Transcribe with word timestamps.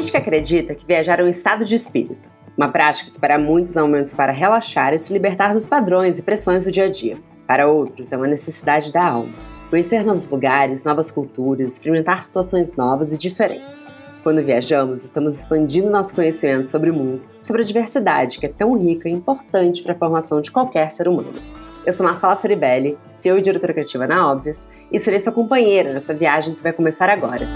gente 0.00 0.10
que 0.10 0.16
acredita 0.16 0.74
que 0.74 0.86
viajar 0.86 1.20
é 1.20 1.22
um 1.24 1.28
estado 1.28 1.62
de 1.62 1.74
espírito, 1.74 2.30
uma 2.56 2.68
prática 2.68 3.10
que 3.10 3.20
para 3.20 3.38
muitos 3.38 3.76
é 3.76 3.82
um 3.82 3.86
momento 3.86 4.16
para 4.16 4.32
relaxar 4.32 4.94
e 4.94 4.98
se 4.98 5.12
libertar 5.12 5.52
dos 5.52 5.66
padrões 5.66 6.18
e 6.18 6.22
pressões 6.22 6.64
do 6.64 6.70
dia 6.70 6.84
a 6.84 6.90
dia. 6.90 7.18
Para 7.46 7.68
outros, 7.68 8.10
é 8.10 8.16
uma 8.16 8.26
necessidade 8.26 8.92
da 8.92 9.04
alma. 9.04 9.32
Conhecer 9.68 10.04
novos 10.04 10.28
lugares, 10.30 10.84
novas 10.84 11.10
culturas, 11.10 11.72
experimentar 11.72 12.24
situações 12.24 12.76
novas 12.76 13.12
e 13.12 13.18
diferentes. 13.18 13.88
Quando 14.22 14.42
viajamos, 14.42 15.04
estamos 15.04 15.38
expandindo 15.38 15.90
nosso 15.90 16.14
conhecimento 16.14 16.68
sobre 16.68 16.90
o 16.90 16.94
mundo, 16.94 17.22
sobre 17.38 17.62
a 17.62 17.64
diversidade 17.64 18.38
que 18.38 18.46
é 18.46 18.48
tão 18.48 18.76
rica 18.78 19.08
e 19.08 19.12
importante 19.12 19.82
para 19.82 19.92
a 19.92 19.98
formação 19.98 20.40
de 20.40 20.50
qualquer 20.50 20.90
ser 20.92 21.08
humano. 21.08 21.40
Eu 21.84 21.92
sou 21.92 22.06
Marcela 22.06 22.34
Ceribelli, 22.34 22.98
CEO 23.08 23.38
e 23.38 23.42
diretora 23.42 23.72
criativa 23.72 24.06
na 24.06 24.30
Óbvias, 24.30 24.68
e 24.90 24.98
serei 24.98 25.20
sua 25.20 25.32
companheira 25.32 25.92
nessa 25.92 26.14
viagem 26.14 26.54
que 26.54 26.62
vai 26.62 26.72
começar 26.72 27.08
agora. 27.08 27.46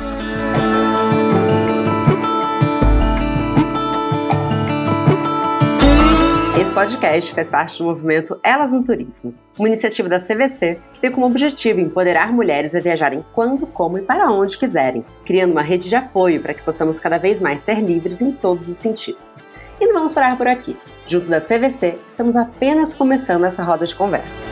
Esse 6.64 6.73
podcast 6.73 7.34
faz 7.34 7.50
parte 7.50 7.77
do 7.77 7.84
movimento 7.84 8.41
Elas 8.42 8.73
no 8.73 8.82
Turismo, 8.82 9.34
uma 9.59 9.68
iniciativa 9.68 10.09
da 10.09 10.18
CVC 10.18 10.80
que 10.95 11.00
tem 11.00 11.10
como 11.10 11.27
objetivo 11.27 11.78
empoderar 11.78 12.32
mulheres 12.32 12.74
a 12.74 12.80
viajarem 12.80 13.23
quando, 13.34 13.66
como 13.66 13.98
e 13.98 14.02
para 14.02 14.30
onde 14.30 14.56
quiserem, 14.56 15.04
criando 15.27 15.52
uma 15.52 15.60
rede 15.60 15.90
de 15.90 15.95
apoio 15.95 16.40
para 16.40 16.54
que 16.54 16.62
possamos 16.62 16.98
cada 16.98 17.18
vez 17.18 17.38
mais 17.38 17.60
ser 17.60 17.80
livres 17.80 18.23
em 18.23 18.32
todos 18.32 18.66
os 18.66 18.78
sentidos. 18.78 19.40
E 19.78 19.84
não 19.84 19.92
vamos 19.92 20.14
parar 20.14 20.38
por 20.38 20.46
aqui. 20.46 20.74
Junto 21.06 21.28
da 21.28 21.38
CVC, 21.38 21.98
estamos 22.09 22.34
apenas 22.34 22.95
começando 22.95 23.45
essa 23.45 23.62
roda 23.62 23.87
de 23.87 23.95
conversa. 23.95 24.48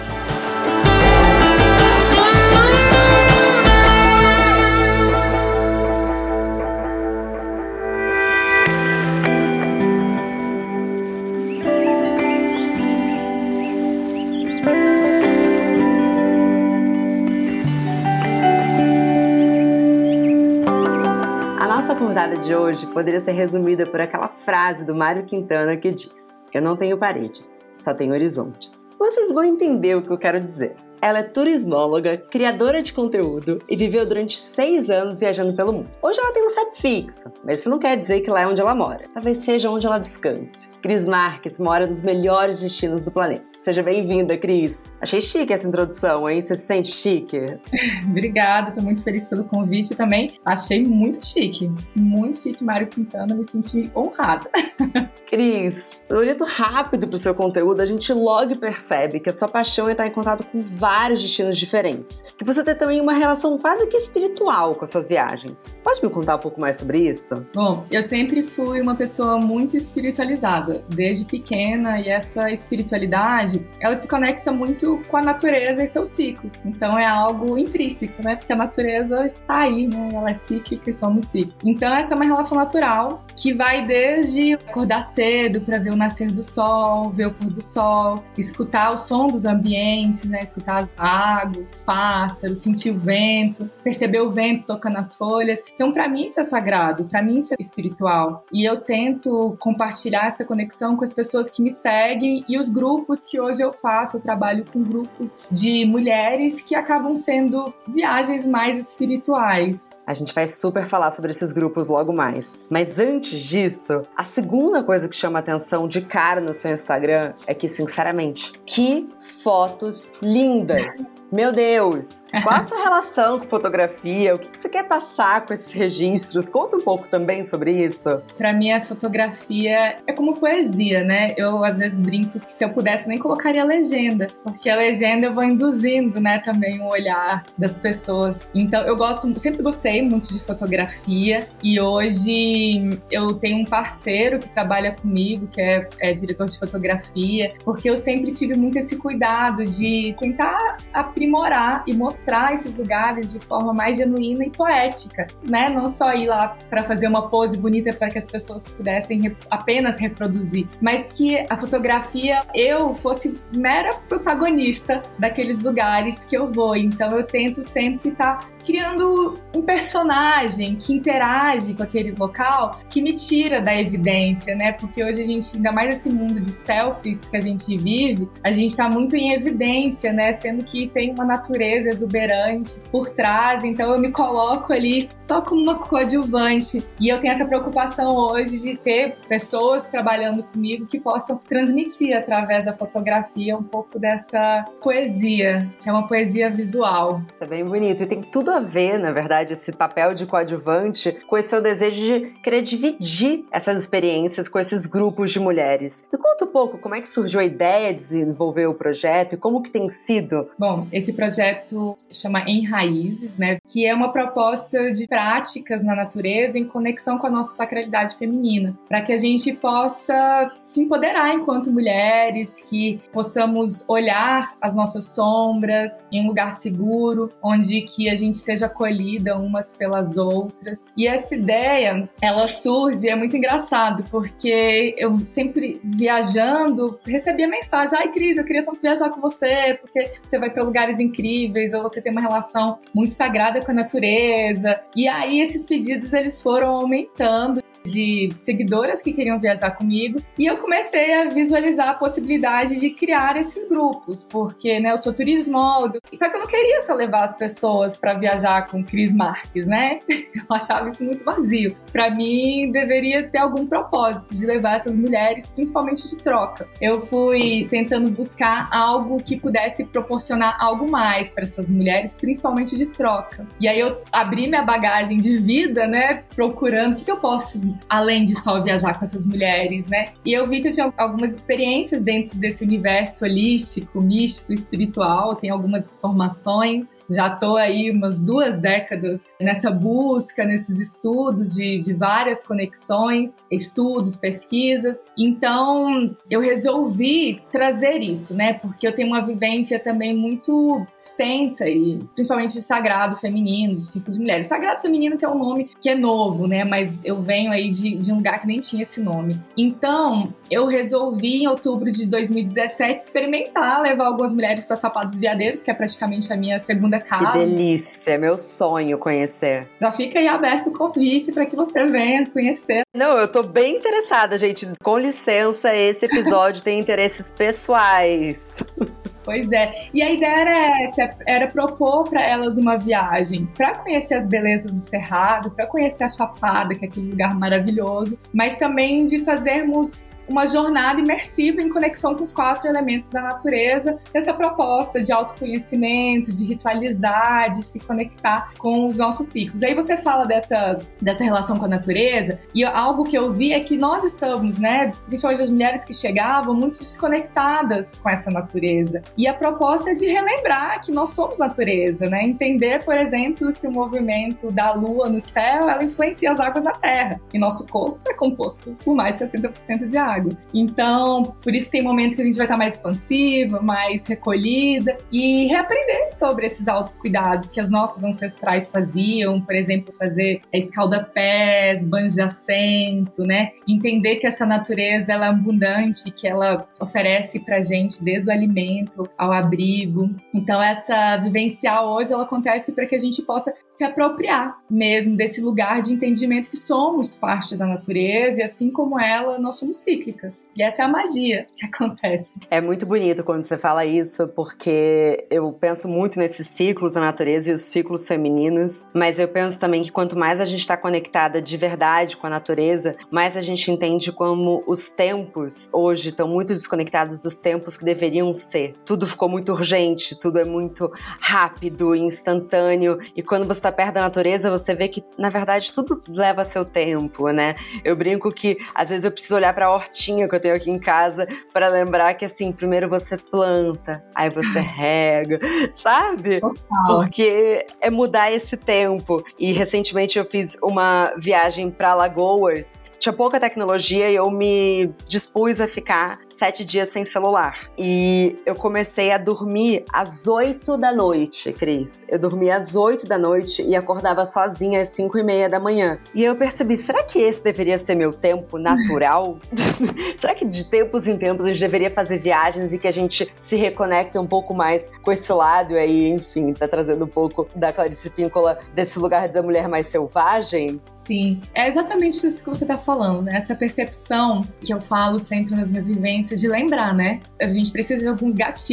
Hoje 22.83 22.87
poderia 22.87 23.21
ser 23.21 23.33
resumida 23.33 23.87
por 23.87 24.01
aquela 24.01 24.29
frase 24.29 24.85
do 24.85 24.95
Mário 24.95 25.25
Quintana 25.25 25.77
que 25.77 25.93
diz: 25.93 26.43
Eu 26.53 26.61
não 26.61 26.77
tenho 26.77 26.99
paredes, 26.99 27.69
só 27.75 27.95
tenho 27.95 28.13
horizontes. 28.13 28.87
Vocês 28.99 29.33
vão 29.33 29.45
entender 29.45 29.97
o 29.97 30.03
que 30.03 30.11
eu 30.11 30.19
quero 30.19 30.41
dizer. 30.41 30.73
Ela 31.03 31.19
é 31.19 31.23
turismóloga, 31.25 32.17
criadora 32.17 32.81
de 32.81 32.93
conteúdo 32.93 33.61
e 33.69 33.77
viveu 33.77 34.07
durante 34.07 34.39
seis 34.39 34.89
anos 34.89 35.19
viajando 35.19 35.53
pelo 35.53 35.73
mundo. 35.73 35.89
Hoje 36.01 36.21
ela 36.21 36.33
tem 36.33 36.47
um 36.47 36.51
CEP 36.51 36.81
fixo, 36.81 37.33
mas 37.45 37.59
isso 37.59 37.69
não 37.69 37.81
quer 37.81 37.97
dizer 37.97 38.21
que 38.21 38.31
lá 38.31 38.43
é 38.43 38.47
onde 38.47 38.61
ela 38.61 38.73
mora. 38.73 39.09
Talvez 39.13 39.39
seja 39.39 39.69
onde 39.69 39.85
ela 39.85 39.99
descanse. 39.99 40.69
Cris 40.81 41.05
Marques 41.05 41.59
mora 41.59 41.89
nos 41.89 42.05
melhores 42.05 42.61
destinos 42.61 43.05
do 43.05 43.11
planeta. 43.11 43.45
Seja 43.59 43.83
bem-vinda, 43.83 44.37
Cris. 44.39 44.85
Achei 45.01 45.21
chique 45.21 45.53
essa 45.53 45.67
introdução, 45.67 46.31
hein? 46.31 46.41
Você 46.41 46.55
se 46.55 46.67
sente 46.69 46.93
chique? 46.93 47.59
Obrigada, 48.09 48.71
tô 48.71 48.81
muito 48.81 49.03
feliz 49.03 49.27
pelo 49.27 49.43
convite 49.43 49.97
também. 49.97 50.39
Achei 50.45 50.87
muito 50.87 51.27
chique. 51.27 51.69
Muito 51.97 52.37
chique, 52.37 52.63
Mário 52.63 52.87
Quintana, 52.87 53.35
me 53.35 53.45
senti 53.45 53.91
honrada. 53.97 54.49
Cris, 55.27 55.99
olhando 56.09 56.45
rápido 56.45 57.09
pro 57.09 57.19
seu 57.19 57.35
conteúdo, 57.35 57.81
a 57.81 57.87
gente 57.87 58.13
logo 58.13 58.55
percebe 58.57 59.19
que 59.19 59.31
a 59.31 59.33
sua 59.33 59.49
paixão 59.49 59.89
é 59.89 59.93
estar 59.93 60.07
em 60.07 60.11
contato 60.11 60.45
com 60.45 60.63
vários 60.63 60.92
vários 60.93 61.23
destinos 61.23 61.57
diferentes, 61.57 62.35
que 62.37 62.45
você 62.45 62.63
tem 62.63 62.77
também 62.77 63.01
uma 63.01 63.15
relação 63.15 63.57
quase 63.57 63.89
que 63.89 63.97
espiritual 63.97 64.75
com 64.75 64.85
as 64.85 64.91
suas 64.91 65.09
viagens. 65.09 65.75
Pode 65.83 66.05
me 66.05 66.11
contar 66.11 66.37
um 66.37 66.39
pouco 66.39 66.61
mais 66.61 66.77
sobre 66.77 66.99
isso? 66.99 67.47
Bom, 67.55 67.87
eu 67.91 68.03
sempre 68.03 68.43
fui 68.43 68.79
uma 68.79 68.95
pessoa 68.95 69.39
muito 69.39 69.75
espiritualizada, 69.75 70.85
desde 70.91 71.25
pequena, 71.25 71.99
e 71.99 72.11
essa 72.11 72.51
espiritualidade, 72.51 73.67
ela 73.81 73.97
se 73.97 74.07
conecta 74.07 74.53
muito 74.53 75.01
com 75.09 75.17
a 75.17 75.23
natureza 75.23 75.83
e 75.83 75.87
seus 75.87 76.11
ciclos. 76.11 76.53
Então 76.63 76.99
é 76.99 77.07
algo 77.07 77.57
intrínseco, 77.57 78.23
né? 78.23 78.37
Porque 78.37 78.53
a 78.53 78.57
natureza 78.57 79.29
está 79.29 79.61
aí, 79.61 79.87
né? 79.87 80.11
Ela 80.13 80.29
é 80.29 80.35
cíclica 80.35 80.91
e 80.91 80.93
somos 80.93 81.29
cíclicos. 81.29 81.65
Então 81.65 81.91
essa 81.95 82.13
é 82.13 82.17
uma 82.17 82.27
relação 82.27 82.59
natural 82.59 83.25
que 83.35 83.55
vai 83.55 83.87
desde 83.87 84.53
acordar 84.53 85.01
cedo 85.01 85.63
para 85.63 85.79
ver 85.79 85.95
o 85.95 85.97
nascer 85.97 86.31
do 86.31 86.43
sol, 86.43 87.11
ver 87.13 87.29
o 87.29 87.33
pôr 87.33 87.51
do 87.51 87.63
sol, 87.63 88.23
escutar 88.37 88.93
o 88.93 88.99
som 88.99 89.29
dos 89.29 89.47
ambientes, 89.47 90.25
né? 90.25 90.41
Escutar 90.43 90.82
as 90.83 90.91
águas, 90.97 91.83
pássaros, 91.85 92.59
sentir 92.59 92.91
o 92.91 92.99
vento, 92.99 93.71
perceber 93.83 94.21
o 94.21 94.31
vento 94.31 94.67
tocando 94.67 94.99
as 94.99 95.17
folhas. 95.17 95.63
Então, 95.75 95.93
para 95.93 96.09
mim, 96.09 96.27
isso 96.27 96.41
é 96.41 96.45
sagrado, 96.45 97.05
para 97.05 97.23
mim, 97.23 97.39
isso 97.39 97.55
é 97.55 97.57
espiritual. 97.59 98.45
E 98.53 98.65
eu 98.69 98.81
tento 98.81 99.57
compartilhar 99.59 100.27
essa 100.27 100.45
conexão 100.45 100.97
com 100.97 101.05
as 101.05 101.13
pessoas 101.13 101.49
que 101.49 101.63
me 101.63 101.71
seguem 101.71 102.45
e 102.49 102.59
os 102.59 102.69
grupos 102.69 103.25
que 103.25 103.41
hoje 103.41 103.63
eu 103.63 103.73
faço. 103.73 104.17
Eu 104.17 104.21
trabalho 104.21 104.65
com 104.71 104.83
grupos 104.83 105.39
de 105.51 105.85
mulheres 105.85 106.61
que 106.61 106.75
acabam 106.75 107.15
sendo 107.15 107.73
viagens 107.87 108.47
mais 108.47 108.77
espirituais. 108.77 109.99
A 110.07 110.15
gente 110.15 110.35
vai 110.35 110.47
super 110.47 110.87
falar 110.87 111.11
sobre 111.11 111.31
esses 111.31 111.53
grupos 111.53 111.89
logo 111.89 112.13
mais. 112.13 112.61
Mas 112.69 112.99
antes 112.99 113.41
disso, 113.43 114.03
a 114.17 114.25
segunda 114.25 114.83
coisa 114.83 115.09
que 115.09 115.17
chama 115.17 115.39
atenção 115.39 115.87
de 115.87 116.01
cara 116.01 116.41
no 116.41 116.55
seu 116.55 116.73
Instagram 116.73 117.35
é 117.47 117.55
que, 117.55 117.69
sinceramente, 117.69 118.53
que 118.65 119.09
fotos 119.43 120.13
lindas! 120.23 120.72
Lindas. 120.73 121.17
Meu 121.31 121.53
Deus! 121.53 122.27
Qual 122.43 122.55
a 122.55 122.63
sua 122.63 122.79
relação 122.85 123.39
com 123.39 123.47
fotografia? 123.47 124.35
O 124.35 124.39
que 124.39 124.57
você 124.57 124.69
quer 124.69 124.87
passar 124.87 125.47
com 125.47 125.53
esses 125.53 125.73
registros? 125.73 126.49
Conta 126.49 126.77
um 126.77 126.81
pouco 126.81 127.09
também 127.09 127.45
sobre 127.45 127.71
isso. 127.71 128.21
Para 128.37 128.53
mim, 128.53 128.71
a 128.71 128.83
fotografia 128.83 129.97
é 130.07 130.13
como 130.13 130.37
poesia, 130.37 131.03
né? 131.03 131.35
Eu 131.37 131.65
às 131.65 131.79
vezes 131.79 132.01
brinco 132.01 132.39
que 132.39 132.53
se 132.53 132.65
eu 132.65 132.71
pudesse 132.71 133.09
nem 133.09 133.19
colocaria 133.19 133.65
legenda, 133.65 134.27
porque 134.45 134.69
a 134.69 134.77
legenda 134.77 135.27
eu 135.27 135.35
vou 135.35 135.45
induzindo, 135.45 136.21
né, 136.21 136.39
também 136.39 136.81
o 136.81 136.87
olhar 136.87 137.45
das 137.57 137.79
pessoas. 137.79 138.41
Então, 138.55 138.81
eu 138.83 138.97
gosto, 138.97 139.39
sempre 139.39 139.63
gostei 139.63 140.03
muito 140.03 140.33
de 140.33 140.41
fotografia 140.41 141.49
e 141.63 141.81
hoje 141.81 143.01
eu 143.11 143.35
tenho 143.35 143.59
um 143.59 143.65
parceiro 143.65 144.39
que 144.39 144.51
trabalha 144.51 144.93
comigo, 144.93 145.47
que 145.47 145.61
é, 145.61 145.89
é 146.01 146.13
diretor 146.13 146.47
de 146.47 146.59
fotografia, 146.59 147.55
porque 147.65 147.89
eu 147.89 147.97
sempre 147.97 148.31
tive 148.31 148.55
muito 148.55 148.79
esse 148.79 148.97
cuidado 148.97 149.65
de 149.65 150.15
tentar 150.19 150.62
aprimorar 150.93 151.85
e 151.87 151.95
mostrar 151.95 152.53
esses 152.53 152.77
lugares 152.77 153.33
de 153.33 153.39
forma 153.41 153.73
mais 153.73 153.97
genuína 153.97 154.45
e 154.45 154.51
poética, 154.51 155.27
né? 155.43 155.69
Não 155.69 155.89
só 155.89 156.15
ir 156.15 156.27
lá 156.27 156.57
para 156.69 156.83
fazer 156.85 157.07
uma 157.07 157.29
pose 157.29 157.57
bonita 157.57 157.93
para 157.93 158.11
que 158.11 158.19
as 158.19 158.31
pessoas 158.31 158.69
pudessem 158.69 159.37
apenas 159.51 159.99
reproduzir, 159.99 160.67
mas 160.81 161.11
que 161.11 161.45
a 161.49 161.57
fotografia 161.57 162.41
eu 162.55 162.95
fosse 162.95 163.39
mera 163.55 163.95
protagonista 164.09 165.03
daqueles 165.19 165.63
lugares 165.63 166.25
que 166.25 166.37
eu 166.37 166.51
vou. 166.51 166.77
Então 166.77 167.11
eu 167.13 167.25
tento 167.25 167.63
sempre 167.63 168.11
estar 168.11 168.39
tá 168.39 168.47
criando 168.65 169.39
um 169.55 169.63
personagem 169.63 170.77
que 170.77 170.93
interage 170.93 171.75
com 171.75 171.83
aquele 171.83 172.13
local, 172.13 172.79
que 172.89 173.03
me 173.03 173.13
tira 173.15 173.61
da 173.61 173.79
evidência, 173.79 174.55
né? 174.55 174.73
Porque 174.73 175.03
hoje 175.03 175.23
a 175.23 175.25
gente, 175.25 175.57
ainda 175.57 175.73
mais 175.73 175.99
esse 175.99 176.11
mundo 176.11 176.41
de 176.41 176.53
selfies 176.53 177.29
que 177.29 177.37
a 177.37 177.41
gente 177.41 177.77
vive, 177.77 178.29
a 178.43 178.53
gente 178.53 178.71
está 178.71 178.89
muito 178.89 179.17
em 179.17 179.33
evidência, 179.33 180.13
né? 180.13 180.33
Sendo 180.33 180.65
que 180.65 180.87
tem 180.87 181.13
uma 181.13 181.25
natureza 181.25 181.89
exuberante 181.89 182.81
por 182.91 183.09
trás, 183.11 183.65
então 183.65 183.93
eu 183.93 183.99
me 183.99 184.11
coloco 184.11 184.73
ali 184.73 185.09
só 185.19 185.41
como 185.43 185.61
uma 185.61 185.77
coadjuvante. 185.77 186.85
E 187.01 187.09
eu 187.09 187.21
tenho 187.21 187.33
essa 187.33 187.47
preocupação 187.47 188.15
hoje 188.17 188.61
de 188.61 188.77
ter 188.77 189.17
pessoas 189.29 189.89
trabalhando 189.89 190.43
comigo 190.45 190.87
que 190.87 191.01
possam 191.01 191.37
transmitir 191.49 192.17
através 192.17 192.65
da 192.65 192.77
fotografia 192.77 193.57
um 193.57 193.63
pouco 193.63 193.99
dessa 193.99 194.65
poesia, 194.81 195.71
que 195.81 195.89
é 195.89 195.93
uma 195.93 196.07
poesia 196.07 196.51
visual. 196.51 197.23
Isso 197.31 197.43
é 197.43 197.47
bem 197.47 197.65
bonito 197.65 198.03
e 198.03 198.07
tem 198.07 198.23
tudo 198.23 198.52
a 198.53 198.61
ver, 198.61 198.99
na 198.99 199.11
verdade, 199.11 199.53
esse 199.53 199.73
papel 199.73 200.15
de 200.15 200.27
coadjuvante 200.27 201.17
com 201.27 201.37
esse 201.37 201.49
seu 201.49 201.63
desejo 201.63 202.01
de 202.01 202.21
querer 202.43 202.63
dividir 202.63 203.45
essas 203.51 203.81
experiências 203.81 204.49
com 204.49 204.59
esses 204.59 204.87
grupos 204.87 205.31
de 205.33 205.41
mulheres. 205.41 206.09
Me 206.13 206.19
conta 206.19 206.45
um 206.45 206.49
pouco 206.49 206.79
como 206.79 206.95
é 206.95 207.01
que 207.01 207.09
surgiu 207.09 207.41
a 207.41 207.45
ideia 207.45 207.89
de 207.89 208.01
desenvolver 208.01 208.67
o 208.67 208.75
projeto 208.75 209.35
e 209.35 209.37
como 209.37 209.63
que 209.63 209.71
tem 209.71 209.89
sido. 209.91 210.49
Bom, 210.59 210.87
esse 210.93 211.13
projeto 211.13 211.99
chama 212.11 212.41
Em 212.47 212.65
Raízes, 212.65 213.39
né, 213.39 213.59
que 213.67 213.87
é 213.87 213.95
uma 213.95 214.13
proposta 214.13 214.89
de 214.89 215.07
práticas 215.07 215.83
na 215.83 215.95
natureza 215.95 216.59
em 216.59 216.65
conexão 216.65 217.19
com 217.19 217.27
a 217.27 217.31
nossa 217.31 217.55
sacralidade 217.55 218.17
feminina, 218.17 218.79
para 218.89 219.03
que 219.03 219.13
a 219.13 219.17
gente 219.17 219.53
possa 219.53 220.51
se 220.65 220.81
empoderar 220.81 221.35
enquanto 221.35 221.71
mulheres, 221.71 222.63
que 222.69 223.01
possamos 223.13 223.85
olhar 223.89 224.55
as 224.61 224.77
nossas 224.77 225.07
sombras 225.07 226.03
em 226.11 226.25
um 226.25 226.29
lugar 226.29 226.53
seguro, 226.53 227.31
onde 227.43 227.83
que 227.83 228.09
a 228.09 228.15
gente 228.15 228.39
seja 228.43 228.67
acolhida 228.67 229.37
umas 229.37 229.75
pelas 229.77 230.17
outras. 230.17 230.85
E 230.97 231.07
essa 231.07 231.35
ideia, 231.35 232.09
ela 232.21 232.47
surge, 232.47 233.09
é 233.09 233.17
muito 233.17 233.37
engraçado, 233.37 234.05
porque 234.11 234.95
eu 234.99 235.27
sempre 235.27 235.81
viajando, 235.83 236.99
recebia 237.05 237.49
mensagens: 237.49 237.93
ai, 237.93 238.09
Cris, 238.11 238.37
eu 238.37 238.45
queria 238.45 238.65
tanto 238.65 238.81
viajar 238.81 239.11
com 239.11 239.21
você, 239.21 239.79
porque 239.81 240.13
você 240.23 240.39
vai 240.39 240.51
para 240.51 240.65
lugares 240.65 240.99
incríveis, 240.99 241.73
ou 241.73 241.83
você 241.83 242.01
tem 242.01 242.13
uma 242.13 242.21
relação 242.21 242.79
muito 242.95 243.15
sagrada 243.15 243.61
com 243.65 243.71
a 243.71 243.75
natureza. 243.75 244.81
E 244.95 245.09
aí 245.09 245.41
esses 245.41 245.65
pedidos 245.65 246.13
eles 246.13 246.43
foram 246.43 246.69
aumentando 246.69 247.63
de 247.85 248.31
seguidoras 248.39 249.03
que 249.03 249.13
queriam 249.13 249.39
viajar 249.39 249.73
comigo 249.73 250.21
e 250.39 250.47
eu 250.47 250.57
comecei 250.57 251.13
a 251.15 251.29
visualizar 251.29 251.89
a 251.89 251.95
possibilidade 251.95 252.79
de 252.79 252.91
criar 252.91 253.37
esses 253.37 253.69
grupos, 253.69 254.23
porque 254.23 254.81
né, 254.81 254.93
eu 254.93 254.99
sou 254.99 255.13
turismóloga, 255.13 255.99
só 256.13 256.29
que 256.29 256.37
eu 256.37 256.41
não 256.41 256.47
queria 256.47 256.81
só 256.81 256.95
levar 256.95 257.25
as 257.25 257.37
pessoas 257.37 257.97
para 257.97 258.15
viajar 258.15 258.67
com 258.67 258.85
Cris 258.85 259.15
Marques, 259.15 259.67
né? 259.67 260.01
Eu 260.35 260.57
achava 260.57 260.89
isso 260.89 261.05
muito 261.05 261.23
vazio. 261.25 261.77
Para 261.93 262.11
mim, 262.11 262.71
deveria 262.73 263.23
ter 263.29 263.39
algum 263.39 263.67
propósito 263.67 264.35
de 264.35 264.45
levar 264.47 264.77
essas 264.77 264.95
mulheres, 264.95 265.51
principalmente 265.51 266.09
de 266.09 266.19
troca. 266.19 266.67
Eu 266.81 267.01
fui 267.01 267.67
tentando 267.71 268.11
buscar 268.11 268.69
algo 268.73 269.23
que 269.23 269.37
pudesse 269.37 269.85
proporcionar 269.85 270.57
algo 270.59 270.91
mais 270.91 271.31
para 271.31 271.45
essas 271.45 271.71
mulheres, 271.71 272.17
principalmente 272.17 272.77
de 272.77 272.87
troca. 272.87 273.47
E 273.61 273.69
aí 273.69 273.79
eu 273.79 274.03
abri 274.11 274.47
minha 274.47 274.63
bagagem 274.63 275.19
de 275.19 275.39
vida, 275.39 275.87
né, 275.87 276.25
procurando 276.35 276.95
o 276.95 276.97
que, 276.97 277.05
que 277.05 277.11
eu 277.11 277.19
posso, 277.19 277.72
além 277.89 278.25
de 278.25 278.35
só 278.35 278.61
viajar 278.61 278.95
com 278.95 279.05
essas 279.05 279.27
mulheres, 279.27 279.89
né? 279.89 280.09
E 280.25 280.33
eu 280.33 280.47
vi 280.47 280.61
que 280.61 280.69
eu 280.69 280.73
tinha 280.73 280.93
algumas 280.97 281.37
experiências 281.37 282.03
dentro 282.03 282.39
desse 282.39 282.65
universo 282.65 283.25
holístico, 283.25 284.01
místico, 284.01 284.53
espiritual, 284.53 285.37
tem 285.37 285.51
algumas 285.51 286.01
formações. 286.01 286.97
Já 287.11 287.31
tô 287.31 287.57
aí 287.57 287.91
umas 287.91 288.19
duas 288.19 288.59
décadas 288.59 289.27
nessa 289.41 289.71
busca, 289.71 290.45
nesses 290.45 290.79
estudos 290.79 291.55
de, 291.55 291.81
de 291.81 291.93
várias 291.93 292.47
conexões, 292.47 293.37
estudos, 293.51 294.17
pesquisas. 294.17 295.03
Então, 295.17 296.17
eu 296.31 296.41
resolvi 296.41 297.41
trazer 297.51 298.03
isso, 298.03 298.37
né? 298.37 298.55
Porque 298.55 298.87
eu 298.87 298.95
tenho 298.95 299.09
uma 299.09 299.25
vivência 299.25 299.79
também 299.79 300.15
muito 300.15 300.87
extensa 300.99 301.69
e 301.69 302.01
principalmente 302.15 302.55
de 302.55 302.63
sagrado 302.63 303.17
feminino, 303.17 303.75
de 303.75 303.83
ciclo 303.83 304.13
de 304.13 304.19
mulheres. 304.21 304.47
Sagrado 304.47 304.81
feminino 304.81 305.17
que 305.17 305.25
é 305.25 305.29
um 305.29 305.39
nome 305.39 305.69
que 305.81 305.89
é 305.89 305.95
novo, 305.95 306.47
né? 306.47 306.65
Mas 306.65 307.05
eu 307.05 307.21
venho 307.21 307.53
aí 307.53 307.62
de, 307.71 307.97
de 307.97 308.13
um 308.13 308.17
lugar 308.17 308.41
que 308.41 308.47
nem 308.47 308.61
tinha 308.61 308.83
esse 308.83 309.01
nome. 309.01 309.41
Então, 309.57 310.33
eu 310.51 310.67
resolvi 310.67 311.43
em 311.43 311.47
outubro 311.47 311.91
de 311.91 312.07
2017 312.07 312.95
experimentar 312.95 313.81
levar 313.83 314.07
algumas 314.07 314.33
mulheres 314.33 314.65
para 314.65 314.77
Chapada 314.77 315.07
dos 315.07 315.19
Veadeiros, 315.19 315.63
que 315.63 315.71
é 315.71 315.75
praticamente 315.75 316.33
a 316.33 316.37
minha 316.37 316.59
segunda 316.59 317.01
casa. 317.01 317.33
Que 317.33 317.39
delícia, 317.39 318.13
é 318.13 318.19
meu 318.19 318.39
sonho 318.39 318.99
conhecer. 318.99 319.67
Já 319.81 319.91
fica 319.93 320.19
aí 320.19 320.29
aberto 320.29 320.69
o 320.69 320.73
convite 320.73 321.33
para 321.33 321.47
que 321.47 321.57
você 321.57 321.85
venha 321.87 322.27
conhecer. 322.27 322.83
Não, 322.95 323.19
eu 323.19 323.31
tô 323.31 323.43
bem 323.43 323.77
interessada, 323.77 324.39
gente. 324.39 324.69
Com 324.83 324.99
licença, 324.99 325.75
esse 325.77 326.07
episódio 326.07 326.63
tem 326.63 326.79
interesses 326.79 327.31
pessoais. 327.31 328.63
Pois 329.25 329.53
é. 329.53 329.73
E 329.93 330.03
a 330.03 330.11
ideia 330.11 330.41
era 330.41 330.83
essa, 330.83 331.15
era 331.27 331.47
propor 331.47 332.09
para 332.09 332.23
elas 332.23 332.59
uma 332.59 332.77
viagem 332.77 333.49
para 333.55 333.75
conhecer 333.75 334.15
as 334.15 334.27
belezas 334.27 334.75
do 334.75 334.81
Cerrado, 334.81 335.51
para 335.51 335.67
conhecer 335.67 336.05
a 336.05 336.09
Chapada, 336.09 336.75
que 336.75 336.85
é 336.85 336.89
aquele 336.89 337.11
lugar 337.11 337.35
maravilhoso, 337.35 338.19
mas 338.33 338.57
também 338.57 339.05
de 339.05 339.21
fazermos 339.25 340.19
uma 340.29 340.47
jornada 340.47 341.01
imersiva 341.01 341.61
em 341.61 341.69
conexão 341.69 342.15
com 342.15 342.23
os 342.23 342.33
quatro 342.33 342.69
elementos 342.69 343.09
da 343.11 343.21
natureza, 343.23 343.97
essa 344.15 344.33
proposta 344.33 345.01
de 345.01 345.13
autoconhecimento, 345.13 346.33
de 346.33 346.45
ritualizar, 346.45 347.51
de 347.51 347.63
se 347.63 347.81
conectar 347.81 348.53
com 348.59 348.87
os 348.87 348.99
nossos 348.99 349.27
ciclos. 349.27 349.63
Aí 349.63 349.75
você 349.75 349.97
fala 349.97 350.25
dessa, 350.25 350.79
dessa 351.01 351.23
relação 351.23 351.59
com 351.59 351.67
a 351.67 351.69
natureza, 351.69 352.39
e 352.55 352.65
algo 352.65 353.05
que 353.05 353.17
eu 353.17 353.33
vi 353.33 353.53
é 353.53 353.61
que 353.61 353.77
nós 353.77 354.05
estamos, 354.05 354.59
né, 354.59 354.93
principalmente 355.07 355.43
as 355.43 355.51
mulheres 355.51 355.85
que 355.85 355.93
chegavam, 355.93 356.55
muito 356.55 356.79
desconectadas 356.79 357.95
com 357.97 358.09
essa 358.09 358.31
natureza. 358.31 359.03
E 359.17 359.27
a 359.27 359.35
proposta 359.35 359.91
é 359.91 359.95
de 359.95 360.07
relembrar 360.07 360.81
que 360.81 360.91
nós 360.91 361.11
somos 361.11 361.39
natureza, 361.39 362.09
né? 362.09 362.23
Entender, 362.23 362.85
por 362.85 362.97
exemplo, 362.97 363.53
que 363.53 363.67
o 363.67 363.71
movimento 363.71 364.51
da 364.51 364.73
lua 364.73 365.09
no 365.09 365.21
céu, 365.21 365.69
ela 365.69 365.85
influencia 365.85 366.31
as 366.31 366.41
águas 366.41 366.65
da 366.65 366.73
terra. 366.73 367.21
E 367.33 367.39
nosso 367.39 367.67
corpo 367.67 368.01
é 368.09 368.15
composto 368.15 368.77
por 368.85 368.95
mais 368.95 369.19
de 369.19 369.25
60% 369.25 369.87
de 369.87 369.97
água. 369.97 370.33
Então, 370.55 371.37
por 371.43 371.55
isso 371.55 371.71
tem 371.71 371.83
momentos 371.83 372.17
que 372.17 372.23
a 372.23 372.25
gente 372.25 372.37
vai 372.37 372.47
estar 372.47 372.57
mais 372.57 372.75
expansiva, 372.75 373.61
mais 373.61 374.07
recolhida 374.07 374.97
e 375.11 375.47
reaprender 375.47 376.13
sobre 376.13 376.47
esses 376.47 376.69
altos 376.69 376.95
cuidados 376.95 377.51
que 377.51 377.61
as 377.61 377.71
nossas 377.71 378.05
ancestrais 378.05 378.71
faziam, 378.71 379.41
por 379.41 379.55
exemplo, 379.55 379.93
fazer 379.93 380.41
escalda-pés, 380.53 381.85
banhos 381.85 382.15
de 382.15 382.23
assento, 382.23 383.25
né? 383.25 383.51
Entender 383.69 384.17
que 384.17 384.27
essa 384.27 384.47
natureza 384.47 385.13
ela 385.13 385.27
é 385.27 385.29
abundante, 385.29 386.11
que 386.11 386.27
ela 386.27 386.67
oferece 386.81 387.41
pra 387.41 387.61
gente 387.61 388.03
desde 388.03 388.31
o 388.31 388.33
alimento 388.33 389.02
ao 389.17 389.33
abrigo. 389.33 390.11
Então 390.35 390.63
essa 390.63 391.17
vivencial 391.19 391.95
hoje 391.95 392.13
ela 392.13 392.25
acontece 392.25 392.73
para 392.73 392.87
que 392.87 392.95
a 392.95 392.99
gente 392.99 393.23
possa 393.23 393.55
se 393.69 393.85
apropriar 393.85 394.59
mesmo 394.71 395.17
desse 395.17 395.41
lugar 395.41 395.83
de 395.83 395.93
entendimento 395.93 396.51
que 396.51 396.57
somos 396.57 397.17
parte 397.17 397.57
da 397.57 397.67
natureza 397.67 398.41
e 398.41 398.43
assim 398.43 398.71
como 398.71 398.99
ela, 398.99 399.39
nós 399.39 399.59
somos 399.59 399.77
cíclicas. 399.77 400.47
E 400.57 400.63
essa 400.63 400.83
é 400.83 400.85
a 400.85 400.89
magia 400.89 401.47
que 401.55 401.67
acontece. 401.67 402.39
É 402.51 402.61
muito 402.61 402.87
bonito 402.87 403.25
quando 403.25 403.45
você 403.45 403.59
fala 403.59 403.85
isso, 403.85 404.29
porque 404.29 405.27
eu 405.31 405.53
penso 405.53 405.89
muito 405.89 406.19
nesses 406.19 406.47
ciclos 406.49 406.95
da 406.95 407.01
natureza 407.01 407.51
e 407.51 407.53
os 407.53 407.63
ciclos 407.63 408.07
femininos, 408.07 408.87
mas 408.95 409.19
eu 409.19 409.29
penso 409.29 409.59
também 409.59 409.83
que 409.83 409.93
quanto 409.93 410.19
mais 410.19 410.41
a 410.41 410.45
gente 410.45 410.61
está 410.61 410.77
conectada 410.77 411.41
de 411.41 411.57
verdade 411.57 412.17
com 412.17 412.27
a 412.27 412.31
natureza, 412.31 412.97
mais 413.11 413.37
a 413.37 413.41
gente 413.41 413.71
entende 413.71 414.13
como 414.13 414.63
os 414.67 414.89
tempos 414.89 415.69
hoje 415.73 416.11
estão 416.11 416.29
muito 416.29 416.49
desconectados 416.49 417.23
dos 417.23 417.37
tempos 417.37 417.77
que 417.77 417.85
deveriam 417.85 418.33
ser 418.35 418.75
tudo 418.93 419.07
ficou 419.07 419.27
muito 419.27 419.53
urgente, 419.53 420.15
tudo 420.15 420.39
é 420.39 420.45
muito 420.45 420.93
rápido, 421.19 421.95
instantâneo. 421.95 422.99
E 423.17 423.23
quando 423.23 423.47
você 423.47 423.59
está 423.59 423.73
perto 423.73 423.95
da 423.95 424.03
natureza, 424.03 424.51
você 424.51 424.75
vê 424.75 424.87
que, 424.87 425.03
na 425.17 425.31
verdade, 425.31 425.73
tudo 425.73 426.03
leva 426.09 426.45
seu 426.45 426.63
tempo, 426.63 427.31
né? 427.31 427.55
Eu 427.83 427.97
brinco 427.97 428.31
que 428.31 428.59
às 428.75 428.91
vezes 428.91 429.07
eu 429.07 429.11
preciso 429.11 429.35
olhar 429.35 429.55
para 429.55 429.65
a 429.65 429.73
hortinha 429.73 430.29
que 430.29 430.35
eu 430.35 430.41
tenho 430.41 430.55
aqui 430.55 430.71
em 430.71 430.79
casa 430.79 431.27
para 431.55 431.69
lembrar 431.69 432.13
que, 432.13 432.27
assim, 432.27 432.53
primeiro 432.53 432.87
você 432.87 433.17
planta, 433.17 434.03
aí 434.15 434.29
você 434.29 434.61
rega, 434.61 435.41
sabe? 435.71 436.43
Porque 436.87 437.65
é 437.81 437.89
mudar 437.89 438.31
esse 438.31 438.59
tempo. 438.59 439.25
E 439.39 439.53
recentemente 439.53 440.19
eu 440.19 440.27
fiz 440.27 440.59
uma 440.63 441.15
viagem 441.17 441.71
para 441.71 441.95
Lagoas 441.95 442.83
tinha 443.03 443.13
pouca 443.13 443.41
tecnologia 443.41 444.09
e 444.09 444.15
eu 444.15 444.31
me 444.31 444.95
dispus 445.09 445.61
a 445.61 445.67
ficar 445.67 446.21
sete 446.31 446.65
dias 446.65 446.89
sem 446.89 447.05
celular. 447.05 447.69
E 447.77 448.37
eu 448.47 448.55
comecei 448.55 448.82
a 449.13 449.19
dormir 449.19 449.85
às 449.93 450.27
oito 450.27 450.77
da 450.77 450.93
noite, 450.93 451.53
Cris. 451.53 452.05
Eu 452.09 452.19
dormia 452.19 452.57
às 452.57 452.75
oito 452.75 453.07
da 453.07 453.19
noite 453.19 453.63
e 453.63 453.77
acordava 453.77 454.25
sozinha 454.25 454.83
às 454.83 454.89
cinco 454.89 455.19
e 455.19 455.23
meia 455.23 455.49
da 455.49 455.61
manhã. 455.61 455.99
E 456.15 456.25
eu 456.25 456.35
percebi, 456.37 456.77
será 456.77 457.03
que 457.03 457.19
esse 457.19 457.43
deveria 457.43 457.79
ser 457.79 457.95
meu 457.95 458.13
tempo 458.13 458.59
natural? 458.59 459.39
será 460.19 460.35
que 460.35 460.45
de 460.45 460.65
tempos 460.65 461.07
em 461.07 461.17
tempos 461.17 461.47
a 461.47 461.49
gente 461.49 461.61
deveria 461.61 461.91
fazer 461.91 462.19
viagens 462.19 462.73
e 462.73 462.79
que 462.79 462.89
a 462.89 462.91
gente 462.91 463.33
se 463.39 463.57
reconecta 463.57 464.21
um 464.21 464.27
pouco 464.27 464.53
mais 464.53 464.99
com 464.99 465.13
esse 465.13 465.33
lado? 465.33 465.75
E 465.75 465.79
aí, 465.79 466.09
enfim, 466.11 466.53
tá 466.53 466.67
trazendo 466.67 467.05
um 467.05 467.09
pouco 467.09 467.49
da 467.55 467.73
Clarice 467.73 468.11
Píncola 468.11 468.59
desse 468.75 468.99
lugar 468.99 469.29
da 469.29 469.43
mulher 469.43 469.69
mais 469.69 469.87
selvagem? 469.87 470.81
Sim, 470.93 471.41
é 471.55 471.69
exatamente 471.69 472.27
isso 472.27 472.43
que 472.43 472.49
você 472.49 472.67
tá 472.67 472.79
falando, 472.79 473.23
né? 473.23 473.37
Essa 473.37 473.55
percepção 473.55 474.43
que 474.61 474.73
eu 474.75 474.81
falo 474.81 475.19
sempre 475.19 475.55
nas 475.55 475.71
minhas 475.71 475.87
vivências 475.87 476.41
de 476.41 476.49
lembrar, 476.49 476.95
né? 476.95 477.21
A 477.41 477.51
gente 477.51 477.71
precisa 477.71 478.03
de 478.03 478.09
alguns 478.09 478.35
gatilhos 478.35 478.72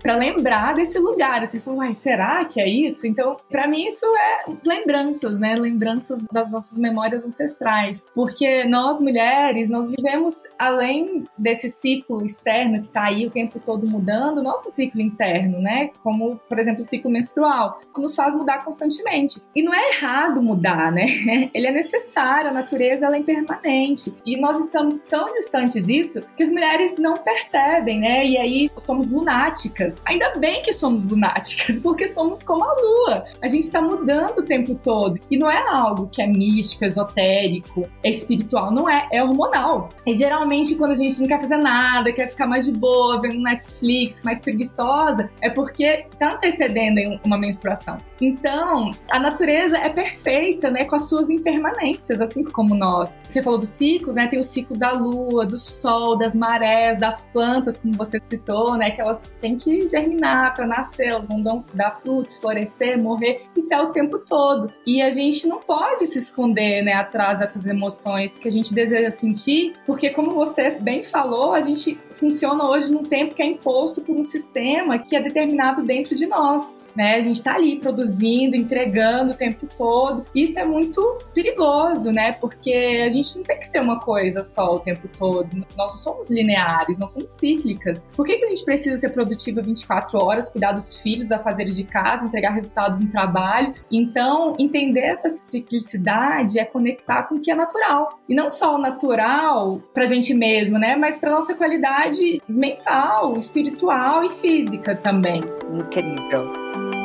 para 0.00 0.16
lembrar 0.16 0.74
desse 0.74 0.98
lugar. 0.98 1.44
Vocês 1.44 1.62
falam, 1.62 1.80
uai, 1.80 1.94
será 1.94 2.44
que 2.44 2.60
é 2.60 2.68
isso? 2.68 3.06
Então, 3.06 3.36
para 3.50 3.66
mim, 3.66 3.86
isso 3.86 4.06
é 4.06 4.52
lembranças, 4.64 5.38
né? 5.38 5.54
Lembranças 5.54 6.24
das 6.32 6.52
nossas 6.52 6.78
memórias 6.78 7.24
ancestrais. 7.24 8.02
Porque 8.14 8.64
nós, 8.64 9.00
mulheres, 9.00 9.70
nós 9.70 9.88
vivemos 9.88 10.44
além 10.58 11.24
desse 11.36 11.68
ciclo 11.68 12.24
externo 12.24 12.82
que 12.82 12.88
tá 12.88 13.04
aí 13.04 13.26
o 13.26 13.30
tempo 13.30 13.60
todo 13.60 13.86
mudando, 13.86 14.42
nosso 14.42 14.70
ciclo 14.70 15.00
interno, 15.00 15.60
né? 15.60 15.90
Como, 16.02 16.40
por 16.48 16.58
exemplo, 16.58 16.80
o 16.80 16.84
ciclo 16.84 17.10
menstrual, 17.10 17.80
que 17.94 18.00
nos 18.00 18.14
faz 18.14 18.34
mudar 18.34 18.64
constantemente. 18.64 19.40
E 19.54 19.62
não 19.62 19.74
é 19.74 19.90
errado 19.90 20.42
mudar, 20.42 20.90
né? 20.92 21.04
Ele 21.54 21.66
é 21.66 21.72
necessário, 21.72 22.50
a 22.50 22.52
natureza 22.52 23.06
ela 23.06 23.16
é 23.16 23.18
impermanente 23.18 23.42
permanente. 23.62 24.14
E 24.24 24.36
nós 24.40 24.58
estamos 24.58 25.00
tão 25.02 25.30
distantes 25.30 25.86
disso 25.86 26.22
que 26.36 26.42
as 26.42 26.50
mulheres 26.50 26.98
não 26.98 27.16
percebem, 27.16 28.00
né? 28.00 28.26
E 28.26 28.36
aí 28.36 28.70
somos 28.76 29.12
lunáticas. 29.32 30.02
Ainda 30.06 30.34
bem 30.36 30.62
que 30.62 30.72
somos 30.72 31.10
lunáticas, 31.10 31.80
porque 31.82 32.06
somos 32.06 32.42
como 32.42 32.64
a 32.64 32.74
lua. 32.74 33.24
A 33.40 33.48
gente 33.48 33.64
está 33.64 33.80
mudando 33.80 34.38
o 34.38 34.44
tempo 34.44 34.74
todo. 34.74 35.18
E 35.30 35.38
não 35.38 35.50
é 35.50 35.58
algo 35.68 36.08
que 36.10 36.20
é 36.20 36.26
místico, 36.26 36.84
esotérico, 36.84 37.88
é 38.02 38.10
espiritual, 38.10 38.70
não 38.70 38.88
é, 38.88 39.06
é 39.10 39.22
hormonal. 39.22 39.88
E 40.06 40.14
geralmente 40.14 40.74
quando 40.74 40.92
a 40.92 40.96
gente 40.96 41.20
não 41.20 41.28
quer 41.28 41.40
fazer 41.40 41.56
nada, 41.56 42.12
quer 42.12 42.28
ficar 42.28 42.46
mais 42.46 42.66
de 42.66 42.72
boa, 42.72 43.20
vendo 43.20 43.40
Netflix, 43.40 44.22
mais 44.22 44.40
preguiçosa, 44.40 45.30
é 45.40 45.48
porque 45.48 46.06
tá 46.18 46.34
antecedendo 46.34 47.18
uma 47.24 47.38
menstruação. 47.38 47.98
Então, 48.20 48.92
a 49.10 49.18
natureza 49.18 49.76
é 49.78 49.88
perfeita, 49.88 50.70
né, 50.70 50.84
com 50.84 50.94
as 50.94 51.08
suas 51.08 51.30
impermanências, 51.30 52.20
assim 52.20 52.44
como 52.44 52.74
nós. 52.74 53.18
Você 53.28 53.42
falou 53.42 53.58
dos 53.58 53.68
ciclos, 53.68 54.16
né? 54.16 54.26
Tem 54.26 54.38
o 54.38 54.44
ciclo 54.44 54.76
da 54.76 54.92
lua, 54.92 55.44
do 55.44 55.58
sol, 55.58 56.16
das 56.16 56.36
marés, 56.36 56.98
das 56.98 57.22
plantas, 57.32 57.78
como 57.78 57.94
você 57.94 58.20
citou, 58.22 58.76
né? 58.76 58.90
Que 58.90 59.00
elas 59.00 59.21
elas 59.22 59.36
têm 59.40 59.56
que 59.56 59.88
germinar 59.88 60.54
para 60.54 60.66
nascer, 60.66 61.08
elas 61.08 61.26
vão 61.26 61.64
dar 61.72 61.92
frutos, 61.92 62.36
florescer, 62.38 62.98
morrer. 62.98 63.42
Isso 63.56 63.72
é 63.72 63.80
o 63.80 63.90
tempo 63.90 64.18
todo. 64.18 64.72
E 64.86 65.00
a 65.02 65.10
gente 65.10 65.46
não 65.46 65.60
pode 65.60 66.06
se 66.06 66.18
esconder, 66.18 66.82
né, 66.82 66.94
atrás 66.94 67.38
dessas 67.38 67.66
emoções 67.66 68.38
que 68.38 68.48
a 68.48 68.52
gente 68.52 68.74
deseja 68.74 69.10
sentir, 69.10 69.74
porque 69.86 70.10
como 70.10 70.34
você 70.34 70.70
bem 70.70 71.02
falou, 71.02 71.54
a 71.54 71.60
gente 71.60 71.98
funciona 72.12 72.68
hoje 72.68 72.92
num 72.92 73.04
tempo 73.04 73.34
que 73.34 73.42
é 73.42 73.46
imposto 73.46 74.02
por 74.02 74.16
um 74.16 74.22
sistema 74.22 74.98
que 74.98 75.14
é 75.14 75.20
determinado 75.20 75.82
dentro 75.82 76.14
de 76.14 76.26
nós 76.26 76.76
né? 76.94 77.16
A 77.16 77.20
gente 77.20 77.36
está 77.36 77.54
ali 77.54 77.76
produzindo, 77.76 78.54
entregando 78.54 79.32
o 79.32 79.34
tempo 79.34 79.66
todo. 79.76 80.24
Isso 80.34 80.58
é 80.58 80.64
muito 80.64 81.18
perigoso, 81.34 82.12
né? 82.12 82.32
Porque 82.32 83.02
a 83.04 83.08
gente 83.08 83.36
não 83.36 83.44
tem 83.44 83.58
que 83.58 83.66
ser 83.66 83.80
uma 83.80 84.00
coisa 84.00 84.42
só 84.42 84.76
o 84.76 84.80
tempo 84.80 85.08
todo. 85.18 85.48
Nós 85.76 85.92
não 85.92 85.98
somos 85.98 86.30
lineares, 86.30 86.98
nós 86.98 87.10
somos 87.10 87.30
cíclicas. 87.30 88.06
Por 88.14 88.26
que, 88.26 88.36
que 88.36 88.44
a 88.44 88.48
gente 88.48 88.64
precisa 88.64 88.96
ser 89.02 89.10
produtiva 89.10 89.60
24 89.60 90.18
horas, 90.18 90.48
cuidar 90.48 90.72
dos 90.72 90.96
filhos, 90.98 91.30
a 91.30 91.38
fazer 91.38 91.66
de 91.66 91.84
casa, 91.84 92.26
entregar 92.26 92.50
resultados 92.50 93.00
no 93.00 93.10
trabalho? 93.10 93.74
Então, 93.90 94.56
entender 94.58 95.00
essa 95.00 95.28
ciclicidade 95.30 96.58
é 96.58 96.64
conectar 96.64 97.24
com 97.24 97.36
o 97.36 97.40
que 97.40 97.50
é 97.50 97.54
natural. 97.54 98.18
E 98.28 98.34
não 98.34 98.48
só 98.48 98.76
o 98.76 98.78
natural 98.78 99.80
para 99.92 100.04
a 100.04 100.06
gente 100.06 100.34
mesmo, 100.34 100.78
né? 100.78 100.96
Mas 100.96 101.18
para 101.18 101.30
nossa 101.30 101.54
qualidade 101.54 102.40
mental, 102.48 103.38
espiritual 103.38 104.24
e 104.24 104.30
física 104.30 104.94
também. 104.94 105.42
Incrível. 105.72 107.01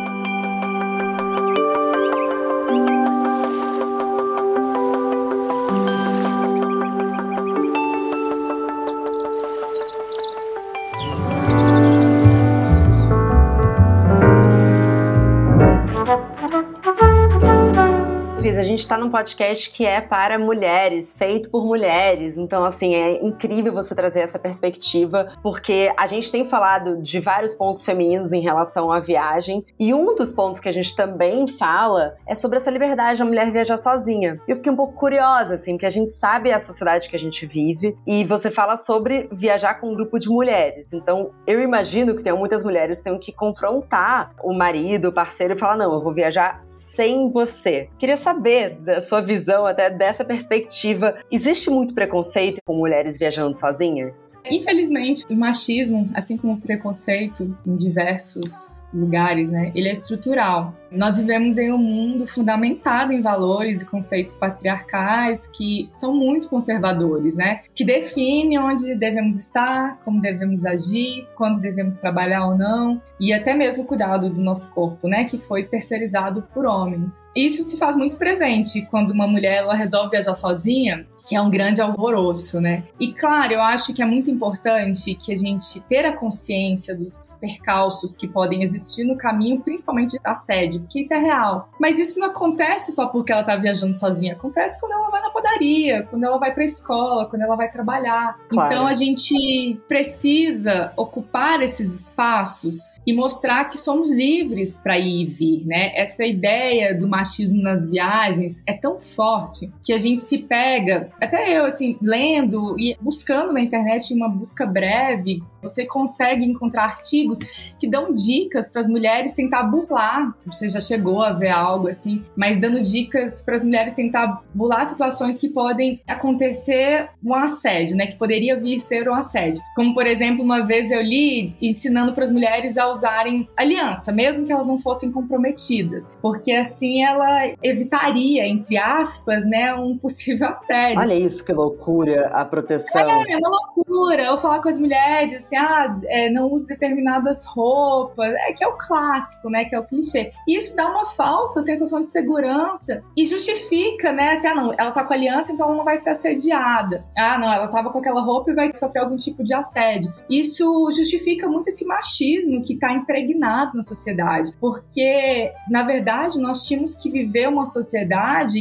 Num 19.08 19.12
podcast 19.12 19.70
que 19.70 19.86
é 19.86 20.02
para 20.02 20.38
mulheres, 20.38 21.16
feito 21.18 21.50
por 21.50 21.66
mulheres. 21.66 22.38
Então, 22.38 22.66
assim, 22.66 22.94
é 22.94 23.26
incrível 23.26 23.72
você 23.72 23.96
trazer 23.96 24.20
essa 24.20 24.38
perspectiva, 24.38 25.30
porque 25.42 25.92
a 25.98 26.06
gente 26.06 26.30
tem 26.30 26.44
falado 26.44 27.02
de 27.02 27.20
vários 27.22 27.54
pontos 27.54 27.86
femininos 27.86 28.34
em 28.34 28.42
relação 28.42 28.92
à 28.92 29.00
viagem, 29.00 29.64
e 29.80 29.94
um 29.94 30.14
dos 30.14 30.34
pontos 30.34 30.60
que 30.60 30.68
a 30.68 30.72
gente 30.74 30.94
também 30.96 31.48
fala 31.48 32.16
é 32.28 32.36
sobre 32.36 32.58
essa 32.58 32.70
liberdade 32.70 33.20
da 33.20 33.26
mulher 33.26 33.50
viajar 33.50 33.78
sozinha. 33.78 34.40
Eu 34.48 34.58
fiquei 34.58 34.72
um 34.72 34.76
pouco 34.76 34.94
curiosa, 34.94 35.54
assim, 35.54 35.74
porque 35.74 35.86
a 35.86 35.92
gente 35.92 36.12
sabe 36.12 36.52
a 36.52 36.60
sociedade 36.60 37.10
que 37.10 37.16
a 37.16 37.20
gente 37.20 37.46
vive, 37.46 37.98
e 38.06 38.26
você 38.26 38.52
fala 38.52 38.76
sobre 38.76 39.30
viajar 39.32 39.76
com 39.76 39.92
um 39.92 39.96
grupo 39.96 40.20
de 40.20 40.28
mulheres. 40.28 40.92
Então, 40.92 41.32
eu 41.46 41.62
imagino 41.62 42.14
que 42.14 42.24
tem 42.24 42.34
muitas 42.34 42.64
mulheres 42.64 42.98
que 42.98 43.06
tenham 43.06 43.20
que 43.20 43.32
confrontar 43.32 44.34
o 44.44 44.54
marido, 44.54 45.08
o 45.08 45.14
parceiro, 45.14 45.54
e 45.54 45.58
falar: 45.58 45.78
não, 45.78 45.94
eu 45.94 46.02
vou 46.02 46.14
viajar 46.14 46.60
sem 46.66 47.32
você. 47.32 47.90
Queria 47.98 48.18
saber 48.18 48.78
da 48.98 49.01
sua 49.01 49.22
visão, 49.22 49.66
até 49.68 49.92
dessa 49.92 50.25
perspectiva, 50.25 51.16
existe 51.32 51.70
muito 51.70 51.94
preconceito 51.94 52.60
com 52.66 52.75
mulheres 52.75 53.18
viajando 53.18 53.56
sozinhas? 53.56 54.39
Infelizmente, 54.50 55.24
o 55.30 55.36
machismo, 55.36 56.10
assim 56.16 56.36
como 56.36 56.54
o 56.54 56.60
preconceito 56.60 57.56
em 57.66 57.75
diversos 57.75 58.82
lugares, 58.92 59.50
né, 59.50 59.72
ele 59.75 59.88
é 59.88 59.92
estrutural. 59.92 60.74
Nós 60.89 61.18
vivemos 61.18 61.58
em 61.58 61.72
um 61.72 61.77
mundo 61.77 62.25
fundamentado 62.25 63.12
em 63.12 63.22
valores 63.22 63.82
e 63.82 63.86
conceitos 63.86 64.36
patriarcais 64.36 65.48
que 65.48 65.88
são 65.92 66.16
muito 66.16 66.48
conservadores, 66.48 67.36
né? 67.36 67.60
Que 67.75 67.84
definem 67.84 68.58
onde 68.58 68.96
devemos 68.96 69.38
estar, 69.38 70.00
como 70.06 70.22
devemos 70.22 70.66
agir, 70.66 71.27
quando 71.36 71.60
devemos 71.60 71.98
trabalhar 71.98 72.48
ou 72.48 72.58
não, 72.58 73.01
e 73.20 73.34
até 73.34 73.54
mesmo 73.54 73.84
o 73.84 73.86
cuidado 73.86 74.30
do 74.30 74.42
nosso 74.42 74.70
corpo, 74.72 75.10
né? 75.10 75.25
Que 75.25 75.38
foi 75.38 75.63
terceirizado 75.63 76.48
por 76.54 76.66
homens. 76.66 77.22
Isso 77.36 77.63
se 77.63 77.77
faz 77.77 77.96
muito 77.98 78.16
presente 78.16 78.76
quando 78.86 79.12
uma 79.12 79.27
mulher 79.27 79.57
ela 79.57 79.74
resolve 79.74 80.12
viajar 80.12 80.34
sozinha 80.34 81.05
que 81.27 81.36
é 81.36 81.41
um 81.41 81.50
grande 81.50 81.81
alvoroço, 81.81 82.62
né? 82.62 82.86
E 82.98 83.12
claro, 83.12 83.51
eu 83.51 83.62
acho 83.62 83.93
que 83.93 84.01
é 84.01 84.05
muito 84.05 84.31
importante 84.31 85.13
que 85.13 85.34
a 85.34 85.36
gente 85.36 85.81
ter 85.81 86.05
a 86.05 86.13
consciência 86.13 86.96
dos 86.96 87.38
percalços 87.41 88.15
que 88.15 88.27
podem 88.27 88.63
existir 88.63 89.03
no 89.03 89.17
caminho, 89.17 89.60
principalmente 89.60 90.17
da 90.24 90.34
sede, 90.34 90.79
porque 90.79 91.01
isso 91.01 91.13
é 91.13 91.17
real. 91.17 91.69
Mas 91.77 92.00
isso 92.00 92.17
não 92.17 92.27
acontece 92.27 92.93
só 92.93 93.07
porque 93.07 93.34
ela 93.34 93.43
tá 93.43 93.57
viajando 93.57 93.93
sozinha, 93.93 94.34
acontece 94.34 94.79
quando 94.79 94.93
ela 94.93 95.10
vai 95.10 95.22
na 95.22 95.29
padaria, 95.29 96.03
quando 96.03 96.24
ela 96.24 96.38
vai 96.38 96.53
pra 96.53 96.63
escola, 96.63 97.29
quando 97.29 97.41
ela 97.41 97.57
vai 97.57 97.69
trabalhar. 97.69 98.38
Claro. 98.48 98.74
Então 98.74 98.88
a 98.88 98.93
gente 98.93 99.77
precisa 99.86 100.93
ocupar 100.96 101.62
esses 101.62 102.07
espaços 102.07 102.77
e 103.05 103.13
mostrar 103.13 103.65
que 103.65 103.77
somos 103.77 104.12
livres 104.12 104.74
para 104.74 104.98
ir 104.98 105.22
e 105.22 105.25
vir, 105.25 105.65
né? 105.65 105.91
Essa 105.93 106.25
ideia 106.25 106.98
do 106.98 107.07
machismo 107.07 107.62
nas 107.62 107.89
viagens 107.89 108.62
é 108.68 108.74
tão 108.74 109.00
forte 109.00 109.72
que 109.82 109.94
a 109.94 109.98
gente 109.98 110.22
se 110.22 110.40
pega 110.40 111.10
até 111.22 111.58
eu, 111.58 111.66
assim, 111.66 111.98
lendo 112.02 112.78
e 112.78 112.96
buscando 113.02 113.54
na 113.54 113.62
internet 113.62 114.14
uma 114.14 114.28
busca 114.28 114.66
breve, 114.66 115.42
você 115.62 115.86
consegue 115.86 116.46
encontrar 116.46 116.84
artigos 116.84 117.40
que 117.80 117.88
dão 117.88 118.14
dicas 118.14 118.70
para 118.70 118.82
as 118.82 118.88
mulheres 118.88 119.34
tentar 119.34 119.64
burlar. 119.64 120.34
Você 120.46 120.70
já 120.70 120.80
chegou 120.80 121.22
a 121.22 121.32
ver 121.32 121.50
algo 121.50 121.88
assim, 121.88 122.24
mas 122.36 122.60
dando 122.60 122.82
dicas 122.82 123.42
para 123.42 123.56
as 123.56 123.64
mulheres 123.64 123.96
tentar 123.96 124.44
burlar 124.54 124.86
situações 124.86 125.38
que 125.38 125.50
podem 125.50 126.02
acontecer 126.08 127.10
um 127.24 127.34
assédio, 127.34 127.96
né? 127.96 128.08
Que 128.08 128.16
poderia 128.16 128.60
vir 128.60 128.80
ser 128.80 129.10
um 129.10 129.14
assédio. 129.14 129.62
Como, 129.76 129.94
por 129.94 130.06
exemplo, 130.06 130.44
uma 130.44 130.66
vez 130.66 130.92
eu 130.92 131.02
li 131.02 131.56
ensinando 131.62 132.14
para 132.14 132.24
as 132.24 132.32
mulheres 132.32 132.78
a 132.78 132.90
usarem 132.90 133.48
aliança, 133.58 134.12
mesmo 134.12 134.46
que 134.46 134.52
elas 134.52 134.68
não 134.68 134.78
fossem 134.78 135.12
comprometidas, 135.12 136.10
porque 136.22 136.52
assim 136.52 137.04
ela 137.04 137.54
evitaria, 137.64 138.48
entre 138.58 138.78
aspas, 138.78 139.46
né, 139.46 139.74
um 139.74 139.98
possível 139.98 140.50
assédio. 140.50 141.00
Olha 141.00 141.14
isso, 141.14 141.44
que 141.44 141.54
loucura, 141.54 142.28
a 142.28 142.46
proteção. 142.46 143.02
É, 143.02 143.34
é 143.34 143.38
uma 143.38 143.50
loucura. 143.50 144.24
Eu 144.24 144.38
falar 144.38 144.62
com 144.62 144.70
as 144.70 144.80
mulheres, 144.80 145.46
assim, 145.46 145.56
ah, 145.56 146.00
é, 146.06 146.30
não 146.30 146.52
use 146.52 146.68
determinadas 146.68 147.46
roupas, 147.46 148.34
é 148.48 148.54
que 148.54 148.64
é 148.64 148.68
o 148.68 148.78
clássico, 148.78 149.50
né, 149.50 149.66
que 149.66 149.76
é 149.76 149.80
o 149.80 149.86
clichê. 149.86 150.32
E 150.48 150.58
isso 150.58 150.76
dá 150.76 150.88
uma 150.88 151.06
falsa 151.06 151.62
sensação 151.62 152.00
de 152.00 152.08
segurança 152.08 153.04
e 153.16 153.26
justifica, 153.26 154.12
né, 154.12 154.32
assim, 154.32 154.48
ah, 154.48 154.56
não, 154.56 154.74
ela 154.78 154.92
tá 154.92 155.04
com 155.04 155.14
aliança, 155.14 155.52
então 155.52 155.68
ela 155.68 155.78
não 155.78 155.86
vai 155.86 155.98
ser 155.98 156.12
assediada. 156.12 157.06
Ah, 157.18 157.38
não, 157.38 157.52
ela 157.52 157.68
tava 157.68 157.92
com 157.92 158.00
aquela 158.00 158.22
roupa 158.22 158.52
e 158.52 158.56
vai 158.56 158.74
sofrer 158.74 159.02
algum 159.02 159.18
tipo 159.18 159.44
de 159.44 159.54
assédio. 159.54 160.14
Isso 160.30 160.90
justifica 160.92 161.48
muito 161.48 161.68
esse 161.68 161.86
machismo 161.86 162.64
que 162.64 162.78
tá 162.78 162.94
impregnado 162.94 163.76
na 163.76 163.82
sociedade, 163.82 164.52
porque, 164.60 165.52
na 165.70 165.84
verdade, 165.84 166.40
nós 166.40 166.64
tínhamos 166.64 166.96
que 166.96 167.10
viver 167.10 167.48
uma 167.48 167.66
sociedade 167.66 168.08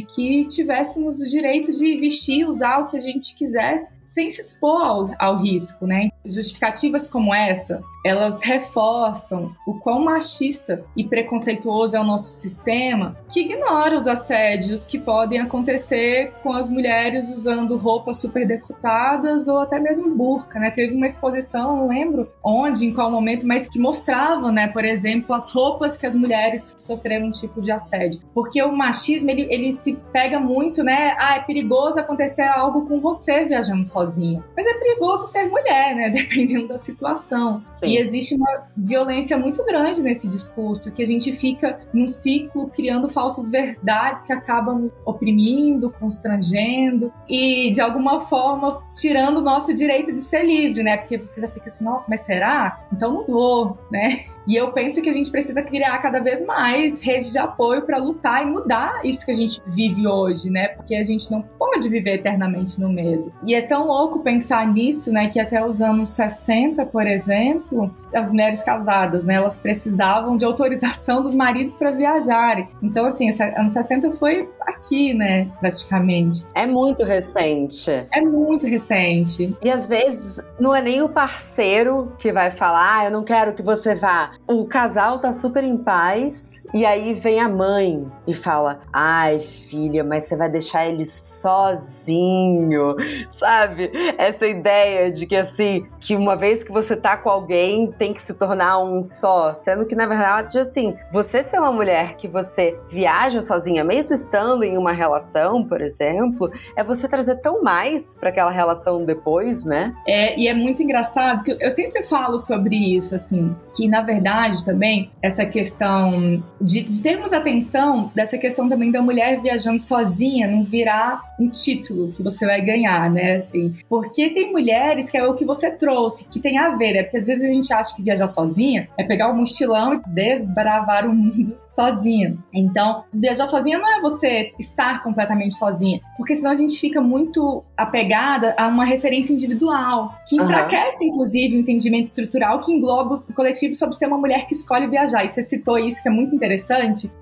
que 0.03 0.47
tivéssemos 0.47 1.21
o 1.21 1.29
direito 1.29 1.73
de 1.73 1.97
vestir 1.97 2.47
usar 2.47 2.81
o 2.81 2.87
que 2.87 2.97
a 2.97 3.01
gente 3.01 3.35
quisesse 3.35 3.95
sem 4.05 4.31
se 4.31 4.41
expor 4.41 4.83
ao, 4.83 5.15
ao 5.19 5.43
risco, 5.43 5.87
né? 5.87 6.09
Justificativas 6.25 7.07
como 7.07 7.35
essa, 7.35 7.83
elas 8.07 8.43
reforçam 8.45 9.53
o 9.67 9.75
quão 9.75 10.05
machista 10.05 10.85
e 10.97 11.03
preconceituoso 11.03 11.97
é 11.97 12.01
o 12.01 12.05
nosso 12.05 12.31
sistema, 12.31 13.17
que 13.29 13.41
ignora 13.41 13.97
os 13.97 14.07
assédios 14.07 14.87
que 14.87 14.97
podem 14.97 15.41
acontecer 15.41 16.33
com 16.41 16.53
as 16.53 16.69
mulheres 16.69 17.29
usando 17.29 17.77
roupas 17.77 18.21
super 18.21 18.47
decotadas 18.47 19.49
ou 19.49 19.59
até 19.59 19.81
mesmo 19.81 20.15
burca, 20.15 20.61
né? 20.61 20.71
Teve 20.71 20.95
uma 20.95 21.07
exposição, 21.07 21.77
não 21.77 21.89
lembro 21.89 22.31
onde, 22.45 22.87
em 22.87 22.95
qual 22.95 23.11
momento, 23.11 23.45
mas 23.45 23.69
que 23.69 23.79
mostravam, 23.79 24.53
né, 24.53 24.69
por 24.69 24.85
exemplo, 24.85 25.35
as 25.35 25.51
roupas 25.51 25.97
que 25.97 26.07
as 26.07 26.15
mulheres 26.15 26.77
sofreram 26.79 27.27
um 27.27 27.31
tipo 27.31 27.61
de 27.61 27.73
assédio. 27.73 28.21
Porque 28.33 28.63
o 28.63 28.71
machismo, 28.71 29.31
ele, 29.31 29.49
ele 29.51 29.73
se 29.73 29.97
pega 30.13 30.39
muito, 30.39 30.85
né? 30.85 31.17
Ah, 31.19 31.37
é 31.37 31.41
perigoso 31.41 31.99
acontecer 31.99 32.43
algo 32.43 32.87
com 32.87 33.01
você 33.01 33.45
viajando 33.45 33.85
sozinha. 33.85 34.45
Mas 34.57 34.65
é 34.65 34.75
perigoso 34.75 35.27
ser 35.27 35.49
mulher, 35.49 35.97
né? 35.97 36.11
Dependendo 36.15 36.69
da 36.69 36.79
situação. 36.79 37.65
Sim. 37.69 37.96
Existe 37.97 38.35
uma 38.35 38.69
violência 38.77 39.39
muito 39.39 39.65
grande 39.65 40.03
nesse 40.03 40.29
discurso, 40.29 40.93
que 40.93 41.03
a 41.03 41.07
gente 41.07 41.33
fica 41.33 41.81
num 41.93 42.07
ciclo 42.07 42.69
criando 42.69 43.11
falsas 43.11 43.51
verdades 43.51 44.23
que 44.23 44.33
acabam 44.33 44.89
oprimindo, 45.05 45.91
constrangendo 45.91 47.13
e, 47.29 47.71
de 47.71 47.81
alguma 47.81 48.21
forma, 48.21 48.83
tirando 48.95 49.39
o 49.39 49.43
nosso 49.43 49.75
direito 49.75 50.07
de 50.07 50.21
ser 50.21 50.45
livre, 50.45 50.83
né? 50.83 50.97
Porque 50.97 51.19
você 51.19 51.41
já 51.41 51.49
fica 51.49 51.67
assim, 51.67 51.85
nossa, 51.85 52.07
mas 52.09 52.21
será? 52.21 52.87
Então 52.93 53.13
não 53.13 53.25
vou, 53.25 53.79
né? 53.91 54.27
E 54.47 54.55
eu 54.55 54.73
penso 54.73 55.03
que 55.03 55.09
a 55.09 55.13
gente 55.13 55.31
precisa 55.31 55.63
criar 55.63 55.99
cada 55.99 56.21
vez 56.21 56.45
mais 56.45 57.03
redes 57.03 57.33
de 57.33 57.39
apoio 57.39 57.83
para 57.83 57.99
lutar 57.99 58.43
e 58.43 58.47
mudar 58.47 59.01
isso 59.05 59.25
que 59.25 59.33
a 59.33 59.37
gente 59.37 59.61
vive 59.67 60.07
hoje, 60.07 60.51
né? 60.51 60.69
Porque 60.69 60.95
a 60.95 61.03
gente 61.05 61.31
não 61.31 61.43
pode 61.43 61.89
viver 61.89 62.15
eternamente 62.15 62.81
no 62.81 62.89
medo. 62.89 63.33
E 63.45 63.55
é 63.55 63.63
tão 63.63 63.87
louco 63.87 64.21
pensar 64.21 64.67
nisso, 64.67 65.13
né? 65.13 65.29
Que 65.29 65.41
até 65.41 65.65
os 65.65 65.81
anos 65.81 66.11
60, 66.11 66.87
por 66.87 67.07
exemplo, 67.07 67.95
as 68.15 68.31
mulheres 68.31 68.63
casadas, 68.63 69.27
né? 69.27 69.35
Elas 69.35 69.59
precisavam 69.59 70.37
de 70.37 70.45
autorização 70.45 71.21
dos 71.21 71.35
maridos 71.35 71.75
para 71.75 71.91
viajarem. 71.91 72.69
Então, 72.83 73.05
assim, 73.05 73.29
anos 73.57 73.73
60 73.73 74.13
foi 74.13 74.49
aqui, 74.61 75.13
né? 75.13 75.49
Praticamente. 75.61 76.47
É 76.55 76.67
muito 76.67 77.05
recente. 77.05 77.91
É 78.13 78.21
muito 78.21 78.67
recente. 78.67 79.57
E 79.63 79.71
às 79.71 79.87
vezes 79.87 80.45
não 80.59 80.75
é 80.75 80.81
nem 80.81 81.03
o 81.03 81.09
parceiro 81.09 82.13
que 82.19 82.33
vai 82.33 82.51
falar, 82.51 82.99
ah, 82.99 83.05
eu 83.07 83.11
não 83.11 83.23
quero 83.23 83.55
que 83.55 83.63
você 83.63 83.95
vá. 83.95 84.31
O 84.47 84.65
casal 84.67 85.19
tá 85.19 85.33
super 85.33 85.63
em 85.65 85.77
paz 85.77 86.61
e 86.75 86.85
aí 86.85 87.15
vem 87.15 87.41
a 87.41 87.49
mãe 87.49 88.07
e 88.27 88.35
fala: 88.35 88.81
Ai, 88.93 89.39
filha, 89.41 90.05
mas 90.05 90.25
você 90.25 90.37
vai 90.37 90.49
deixar 90.49 90.87
ele 90.87 91.05
sozinho, 91.05 92.97
sabe? 93.29 93.91
Essa 94.19 94.47
ideia 94.47 95.11
de 95.11 95.27
que 95.27 95.37
assim, 95.37 95.87
que 96.01 96.17
uma 96.17 96.37
vez 96.37 96.63
que 96.63 96.73
você 96.73 96.97
tá 96.97 97.17
com 97.17 97.31
alguém, 97.31 97.91
tem 97.93 98.13
que 98.13 98.21
se 98.21 98.35
tornar 98.35 98.79
um 98.79 99.03
só. 99.03 99.55
Sendo 99.55 99.87
que, 99.87 99.95
na 99.95 100.07
verdade, 100.07 100.59
assim, 100.59 100.95
você 101.11 101.43
ser 101.43 101.59
uma 101.59 101.73
mulher 101.73 102.17
que 102.17 102.29
você 102.29 102.79
viaja 102.89 103.41
sozinha, 103.41 103.85
mesmo 103.85 104.15
estando 104.15 104.65
em 104.65 104.77
uma 104.77 104.93
relação, 104.93 105.65
por 105.65 105.81
exemplo, 105.81 106.51
é 106.77 106.83
você 106.83 107.09
trazer 107.09 107.37
tão 107.37 107.63
mais 107.63 108.15
para 108.15 108.31
aquela 108.31 108.51
relação 108.51 109.05
depois, 109.05 109.65
né? 109.65 109.95
É, 110.07 110.39
e 110.39 110.49
é 110.49 110.55
muito 110.55 110.83
engraçado, 110.83 111.43
que 111.43 111.57
eu 111.61 111.71
sempre 111.71 112.03
falo 112.03 112.39
sobre 112.39 112.77
isso, 112.77 113.15
assim, 113.15 113.55
que 113.75 113.89
na 113.89 114.03
verdade 114.03 114.65
também 114.65 115.11
essa 115.23 115.45
questão 115.45 116.43
de, 116.61 116.83
de 116.83 117.03
termos 117.03 117.33
atenção 117.33 118.11
dessa 118.15 118.39
questão 118.39 118.69
também 118.69 118.91
da 118.91 119.03
mulher 119.03 119.41
viajando 119.41 119.79
sozinha 119.79 120.49
não 120.49 120.65
virar 120.65 121.23
um 121.39 121.49
título 121.49 122.13
que 122.13 122.23
você 122.23 122.47
vai 122.47 122.61
ganhar, 122.63 123.11
né? 123.11 123.37
Assim, 123.37 123.73
porque 123.89 124.31
tem 124.31 124.51
mulheres 124.51 125.11
que 125.11 125.17
é 125.17 125.27
o 125.27 125.35
que 125.35 125.45
você 125.45 125.71
trouxe, 125.71 126.29
que 126.29 126.41
tem 126.41 126.59
a 126.59 126.71
ver, 126.77 126.97
é 126.97 127.03
porque 127.03 127.19
às 127.19 127.27
vezes 127.27 127.51
a 127.51 127.53
gente 127.53 127.73
acha 127.73 127.95
que 127.95 128.03
viajar 128.03 128.27
sozinha 128.27 128.89
é 128.99 129.05
pegar 129.05 129.29
o 129.29 129.33
um 129.33 129.37
mochilão 129.37 129.95
e 129.95 129.99
desbravar 130.07 131.07
o 131.07 131.15
mundo 131.15 131.59
sozinha. 131.69 132.37
Então, 132.53 133.05
viajar 133.13 133.47
sozinha 133.47 133.79
não 133.79 133.99
é 133.99 134.01
você 134.01 134.53
estar 134.59 135.03
completamente 135.03 135.55
sozinha, 135.55 136.01
porque 136.17 136.35
senão 136.35 136.51
a 136.51 136.55
gente 136.55 136.79
fica 136.79 137.01
muito 137.01 137.63
apegada 137.77 138.55
a 138.59 138.67
uma 138.69 138.85
referência 138.85 139.33
individual, 139.33 140.15
que 140.27 140.37
enfraquece, 140.37 141.05
uhum. 141.05 141.11
inclusive, 141.11 141.57
o 141.57 141.61
entendimento 141.61 142.07
estrutural 142.07 142.61
que 142.61 142.73
engloba 142.73 143.23
o 143.29 143.33
coletivo 143.35 143.75
sobre 143.75 143.97
ser 143.97 144.07
uma 144.07 144.19
mulher 144.19 144.47
que 144.47 144.55
escolhe 144.55 144.87
viajar. 144.87 145.25
E 145.25 145.29
você 145.29 145.43
citou 145.43 145.79
isso, 145.79 146.03
que 146.03 146.09
é 146.09 146.13
muito 146.13 146.35
interessante. 146.35 146.46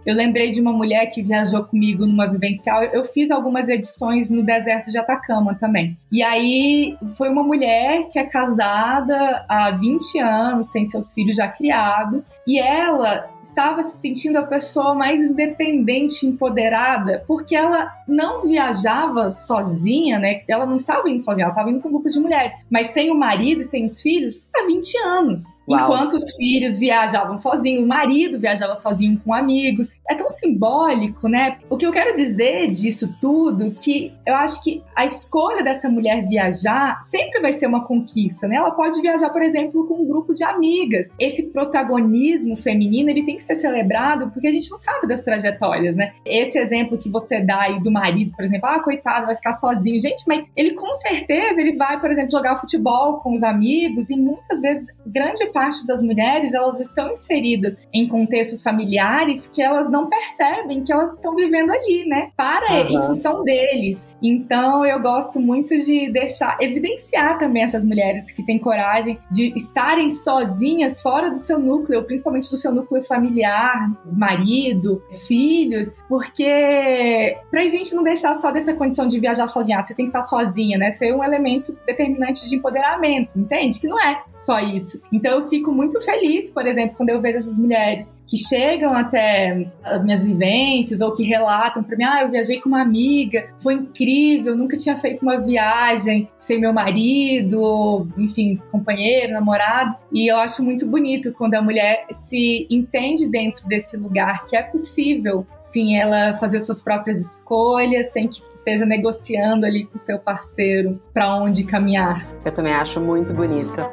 Eu 0.05 0.15
lembrei 0.15 0.51
de 0.51 0.61
uma 0.61 0.73
mulher 0.73 1.07
que 1.07 1.23
viajou 1.23 1.65
comigo 1.65 2.07
numa 2.07 2.27
vivencial. 2.27 2.83
Eu 2.85 3.05
fiz 3.05 3.31
algumas 3.31 3.69
edições 3.69 4.31
no 4.31 4.43
deserto 4.43 4.91
de 4.91 4.99
Atacama 4.99 5.55
também. 5.55 5.97
E 6.13 6.23
aí 6.23 6.97
foi 7.17 7.29
uma 7.31 7.43
mulher 7.43 8.09
que 8.11 8.19
é 8.19 8.25
casada 8.25 9.45
há 9.49 9.71
20 9.71 10.19
anos, 10.19 10.71
tem 10.71 10.85
seus 10.85 11.13
filhos 11.13 11.37
já 11.37 11.49
criados, 11.49 12.33
e 12.47 12.59
ela 12.59 13.31
estava 13.43 13.83
se 13.83 14.01
sentindo 14.01 14.39
a 14.39 14.43
pessoa 14.43 14.95
mais 14.95 15.21
independente, 15.21 16.27
empoderada, 16.27 17.23
porque 17.27 17.55
ela 17.55 17.93
não 18.09 18.47
viajava 18.47 19.31
sozinha, 19.31 20.19
né? 20.19 20.41
Ela 20.49 20.67
não 20.67 20.77
estava 20.77 21.09
indo 21.09 21.23
sozinha, 21.23 21.45
ela 21.45 21.53
estava 21.53 21.71
indo 21.71 21.81
com 21.81 21.89
um 21.89 21.93
grupo 21.93 22.09
de 22.09 22.19
mulheres, 22.19 22.55
mas 22.71 22.89
sem 22.89 23.11
o 23.11 23.15
marido 23.15 23.61
e 23.61 23.65
sem 23.65 23.85
os 23.85 24.01
filhos 24.01 24.49
há 24.55 24.67
20 24.67 24.99
anos. 24.99 25.43
Uau. 25.69 25.81
Enquanto 25.81 26.15
os 26.15 26.35
filhos 26.37 26.79
viajavam 26.79 27.37
sozinhos, 27.37 27.85
o 27.85 27.87
marido 27.87 28.39
viajava 28.39 28.75
sozinho 28.75 29.14
com 29.17 29.33
amigos. 29.33 29.91
É 30.09 30.15
tão 30.15 30.29
simbólico, 30.29 31.29
né? 31.29 31.59
O 31.69 31.77
que 31.77 31.87
eu 31.87 31.93
quero 31.93 32.15
dizer 32.15 32.69
disso 32.69 33.17
tudo 33.21 33.73
que 33.73 34.13
eu 34.27 34.35
acho 34.35 34.63
que 34.63 34.83
a 34.95 35.05
escolha 35.05 35.63
dessa 35.63 35.89
mulher 35.89 36.27
viajar 36.27 36.99
sempre 37.01 37.41
vai 37.41 37.53
ser 37.53 37.67
uma 37.67 37.85
conquista, 37.85 38.47
né? 38.47 38.57
Ela 38.57 38.71
pode 38.71 39.01
viajar, 39.01 39.31
por 39.31 39.43
exemplo, 39.43 39.87
com 39.87 40.03
um 40.03 40.07
grupo 40.07 40.33
de 40.35 40.45
amigas. 40.45 41.11
Esse 41.19 41.51
protagonismo 41.51 42.57
feminino, 42.57 43.11
ele 43.11 43.25
tem 43.25 43.37
que 43.37 43.43
ser 43.43 43.55
celebrado 43.55 44.31
porque 44.31 44.49
a 44.49 44.53
gente 44.53 44.71
não 44.71 44.79
sabe 44.79 45.07
das 45.07 45.23
trajetórias, 45.23 45.97
né? 45.97 46.13
Esse 46.25 46.59
exemplo 46.59 46.99
que 46.99 47.11
você 47.11 47.41
dá 47.41 47.63
aí 47.63 47.81
do 47.81 47.91
marido, 47.91 48.33
por 48.35 48.45
exemplo, 48.45 48.69
ah, 48.69 48.81
coitado, 48.81 49.27
vai 49.27 49.35
ficar 49.35 49.53
sozinho. 49.53 50.01
Gente, 50.01 50.25
mas 50.27 50.47
ele 50.57 50.73
com 50.73 50.93
certeza 50.95 51.61
ele 51.61 51.77
vai, 51.77 52.01
por 52.01 52.11
exemplo, 52.11 52.31
jogar 52.31 52.57
futebol 52.57 53.19
com 53.19 53.33
os 53.33 53.43
amigos 53.43 54.11
e 54.11 54.17
muitas 54.17 54.61
vezes 54.61 54.95
grande 55.07 55.47
parte 55.47 55.87
das 55.87 56.03
mulheres, 56.03 56.55
elas 56.55 56.81
estão 56.81 57.13
inseridas 57.13 57.79
em 57.93 58.07
contextos 58.09 58.63
familiares 58.63 59.04
que 59.53 59.63
elas 59.63 59.91
não 59.91 60.09
percebem 60.09 60.83
que 60.83 60.93
elas 60.93 61.15
estão 61.15 61.35
vivendo 61.35 61.71
ali, 61.71 62.05
né? 62.07 62.31
Para 62.37 62.73
uhum. 62.73 62.89
em 62.89 63.07
função 63.07 63.43
deles. 63.45 64.09
Então, 64.23 64.85
eu 64.85 65.01
gosto 65.01 65.41
muito 65.41 65.77
de 65.79 66.11
deixar 66.11 66.57
evidenciar 66.61 67.39
também 67.39 67.63
essas 67.63 67.85
mulheres 67.85 68.31
que 68.31 68.45
têm 68.45 68.59
coragem 68.59 69.19
de 69.31 69.53
estarem 69.57 70.11
sozinhas 70.11 71.01
fora 71.01 71.31
do 71.31 71.39
seu 71.39 71.59
núcleo, 71.59 72.05
principalmente 72.05 72.51
do 72.51 72.57
seu 72.57 72.73
núcleo 72.73 73.03
familiar, 73.03 73.91
marido, 74.13 75.03
filhos, 75.27 75.97
porque 76.09 77.37
pra 77.51 77.67
gente 77.67 77.95
não 77.95 78.03
deixar 78.03 78.35
só 78.35 78.51
dessa 78.51 78.75
condição 78.75 79.07
de 79.07 79.19
viajar 79.21 79.47
sozinha, 79.47 79.83
você 79.83 79.95
tem 79.95 80.07
que 80.07 80.11
estar 80.11 80.23
sozinha, 80.23 80.79
né? 80.79 80.91
Ser 80.91 81.15
um 81.15 81.23
elemento 81.23 81.77
determinante 81.87 82.49
de 82.49 82.57
empoderamento, 82.57 83.39
entende? 83.39 83.81
Que 83.81 83.89
não 83.89 84.01
é 84.01 84.23
só 84.35 84.61
isso. 84.61 85.01
Então 85.13 85.41
eu 85.41 85.49
fico 85.49 85.73
muito 85.73 86.01
feliz, 86.01 86.51
por 86.51 86.67
exemplo, 86.67 86.97
quando 86.97 87.11
eu 87.11 87.21
vejo 87.21 87.39
essas 87.39 87.59
mulheres 87.59 88.17
que 88.27 88.37
chegam 88.37 88.94
até 88.95 89.67
as 89.83 90.05
minhas 90.05 90.25
vivências 90.25 91.01
ou 91.01 91.13
que 91.13 91.23
relatam 91.23 91.83
para 91.83 91.97
mim, 91.97 92.05
ah, 92.05 92.23
eu 92.23 92.31
viajei 92.31 92.61
com 92.61 92.69
uma 92.69 92.83
amiga, 92.83 93.47
foi 93.59 93.75
incrível, 93.75 94.57
nunca 94.57 94.77
tinha 94.77 94.97
feito 94.97 95.23
uma 95.23 95.39
viagem 95.39 96.29
sem 96.39 96.61
meu 96.61 96.73
marido, 96.73 98.09
enfim, 98.17 98.61
companheiro, 98.71 99.33
namorado. 99.33 99.97
E 100.13 100.31
eu 100.31 100.37
acho 100.37 100.63
muito 100.63 100.87
bonito 100.87 101.33
quando 101.33 101.55
a 101.55 101.63
mulher 101.63 102.07
se 102.11 102.67
entende 102.71 103.29
dentro 103.29 103.67
desse 103.67 103.97
lugar 103.97 104.45
que 104.47 104.57
é 104.57 104.63
possível, 104.63 105.47
sim, 105.59 105.97
ela 105.97 106.37
fazer 106.37 106.61
suas 106.61 106.83
próprias 106.83 107.21
escolhas 107.21 108.13
sem 108.13 108.29
que 108.29 108.41
esteja 108.55 108.87
negociando 108.87 109.67
ali 109.67 109.85
com 109.85 109.99
seu 109.99 110.19
parceiro 110.19 111.01
para 111.13 111.35
onde 111.37 111.65
caminhar. 111.65 112.27
Eu 112.45 112.53
também 112.53 112.73
acho 112.73 113.01
muito 113.01 113.33
bonita. 113.35 113.91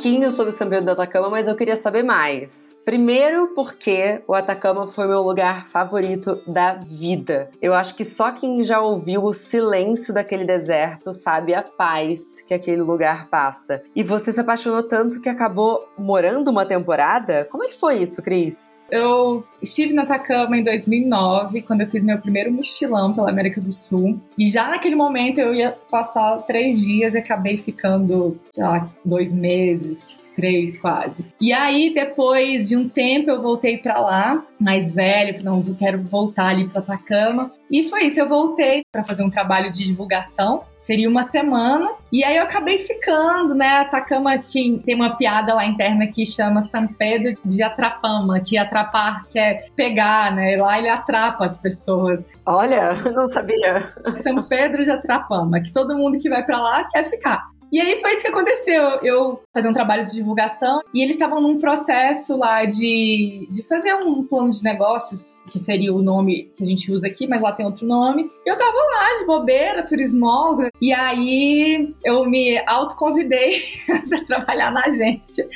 Pouquinho 0.00 0.32
sobre 0.32 0.50
o 0.50 0.56
Pedro 0.56 0.84
do 0.86 0.90
Atacama, 0.92 1.28
mas 1.28 1.46
eu 1.46 1.54
queria 1.54 1.76
saber 1.76 2.02
mais. 2.02 2.78
Primeiro, 2.86 3.48
porque 3.48 4.22
o 4.26 4.32
Atacama 4.32 4.86
foi 4.86 5.06
meu 5.06 5.20
lugar 5.20 5.66
favorito 5.66 6.40
da 6.46 6.72
vida. 6.72 7.50
Eu 7.60 7.74
acho 7.74 7.94
que 7.94 8.02
só 8.02 8.32
quem 8.32 8.62
já 8.62 8.80
ouviu 8.80 9.22
o 9.22 9.34
silêncio 9.34 10.14
daquele 10.14 10.46
deserto 10.46 11.12
sabe 11.12 11.54
a 11.54 11.62
paz 11.62 12.40
que 12.40 12.54
aquele 12.54 12.80
lugar 12.80 13.28
passa. 13.28 13.82
E 13.94 14.02
você 14.02 14.32
se 14.32 14.40
apaixonou 14.40 14.82
tanto 14.82 15.20
que 15.20 15.28
acabou 15.28 15.86
morando 15.98 16.48
uma 16.48 16.64
temporada? 16.64 17.44
Como 17.50 17.64
é 17.64 17.68
que 17.68 17.78
foi 17.78 17.96
isso, 17.96 18.22
Cris? 18.22 18.74
Eu 18.90 19.44
estive 19.62 19.92
na 19.92 20.02
Atacama 20.02 20.56
em 20.56 20.64
2009, 20.64 21.62
quando 21.62 21.82
eu 21.82 21.86
fiz 21.86 22.04
meu 22.04 22.18
primeiro 22.18 22.52
mochilão 22.52 23.12
pela 23.14 23.30
América 23.30 23.60
do 23.60 23.72
Sul. 23.72 24.20
E 24.36 24.46
já 24.48 24.68
naquele 24.68 24.96
momento 24.96 25.38
eu 25.38 25.54
ia 25.54 25.72
passar 25.90 26.38
três 26.42 26.80
dias 26.80 27.14
e 27.14 27.18
acabei 27.18 27.56
ficando, 27.56 28.38
sei 28.52 28.64
lá, 28.64 28.90
dois 29.04 29.32
meses, 29.32 30.26
três 30.34 30.78
quase. 30.80 31.24
E 31.40 31.52
aí, 31.52 31.92
depois 31.94 32.68
de 32.68 32.76
um 32.76 32.88
tempo, 32.88 33.30
eu 33.30 33.40
voltei 33.40 33.78
para 33.78 34.00
lá, 34.00 34.44
mais 34.60 34.92
velho, 34.94 35.42
não 35.42 35.62
quero 35.74 36.02
voltar 36.02 36.48
ali 36.48 36.68
para 36.68 36.80
Atacama. 36.80 37.50
E 37.70 37.88
foi 37.88 38.04
isso, 38.04 38.20
eu 38.20 38.28
voltei 38.28 38.82
para 38.92 39.04
fazer 39.04 39.22
um 39.22 39.30
trabalho 39.30 39.70
de 39.70 39.84
divulgação, 39.84 40.62
seria 40.76 41.08
uma 41.08 41.22
semana, 41.22 41.88
e 42.12 42.22
aí 42.24 42.36
eu 42.36 42.42
acabei 42.42 42.78
ficando, 42.78 43.54
né? 43.54 43.78
Atacama 43.78 44.36
que 44.38 44.82
tem 44.84 44.94
uma 44.94 45.16
piada 45.16 45.54
lá 45.54 45.64
interna 45.64 46.06
que 46.08 46.26
chama 46.26 46.60
São 46.60 46.86
Pedro 46.86 47.32
de 47.44 47.62
Atrapama, 47.62 48.40
que 48.40 48.58
atrapar 48.58 49.24
quer 49.30 49.66
pegar, 49.74 50.34
né? 50.34 50.56
Lá 50.56 50.78
ele 50.78 50.88
atrapa 50.88 51.44
as 51.44 51.58
pessoas. 51.58 52.28
Olha, 52.44 52.94
não 53.14 53.26
sabia. 53.26 53.82
São 54.16 54.42
Pedro 54.42 54.82
de 54.82 54.90
Atrapama, 54.90 55.60
que 55.60 55.72
todo 55.72 55.96
mundo 55.96 56.18
que 56.18 56.28
vai 56.28 56.44
para 56.44 56.60
lá 56.60 56.84
quer 56.84 57.04
ficar. 57.04 57.48
E 57.72 57.80
aí 57.80 57.98
foi 58.00 58.12
isso 58.12 58.22
que 58.22 58.28
aconteceu. 58.28 58.82
Eu 59.02 59.42
fazia 59.52 59.70
um 59.70 59.74
trabalho 59.74 60.04
de 60.04 60.12
divulgação 60.12 60.80
e 60.94 61.02
eles 61.02 61.14
estavam 61.14 61.40
num 61.40 61.58
processo 61.58 62.36
lá 62.36 62.64
de, 62.64 63.48
de 63.50 63.62
fazer 63.66 63.94
um 63.94 64.26
plano 64.26 64.50
de 64.50 64.62
negócios, 64.62 65.38
que 65.50 65.58
seria 65.58 65.92
o 65.94 66.02
nome 66.02 66.50
que 66.56 66.64
a 66.64 66.66
gente 66.66 66.90
usa 66.92 67.06
aqui, 67.06 67.26
mas 67.26 67.40
lá 67.40 67.52
tem 67.52 67.66
outro 67.66 67.86
nome. 67.86 68.28
Eu 68.44 68.56
tava 68.56 68.76
lá 68.76 69.18
de 69.20 69.26
bobeira, 69.26 69.86
turismóloga, 69.86 70.70
e 70.80 70.92
aí 70.92 71.94
eu 72.04 72.24
me 72.28 72.58
autoconvidei 72.66 73.62
para 74.08 74.24
trabalhar 74.24 74.70
na 74.72 74.84
agência. 74.84 75.48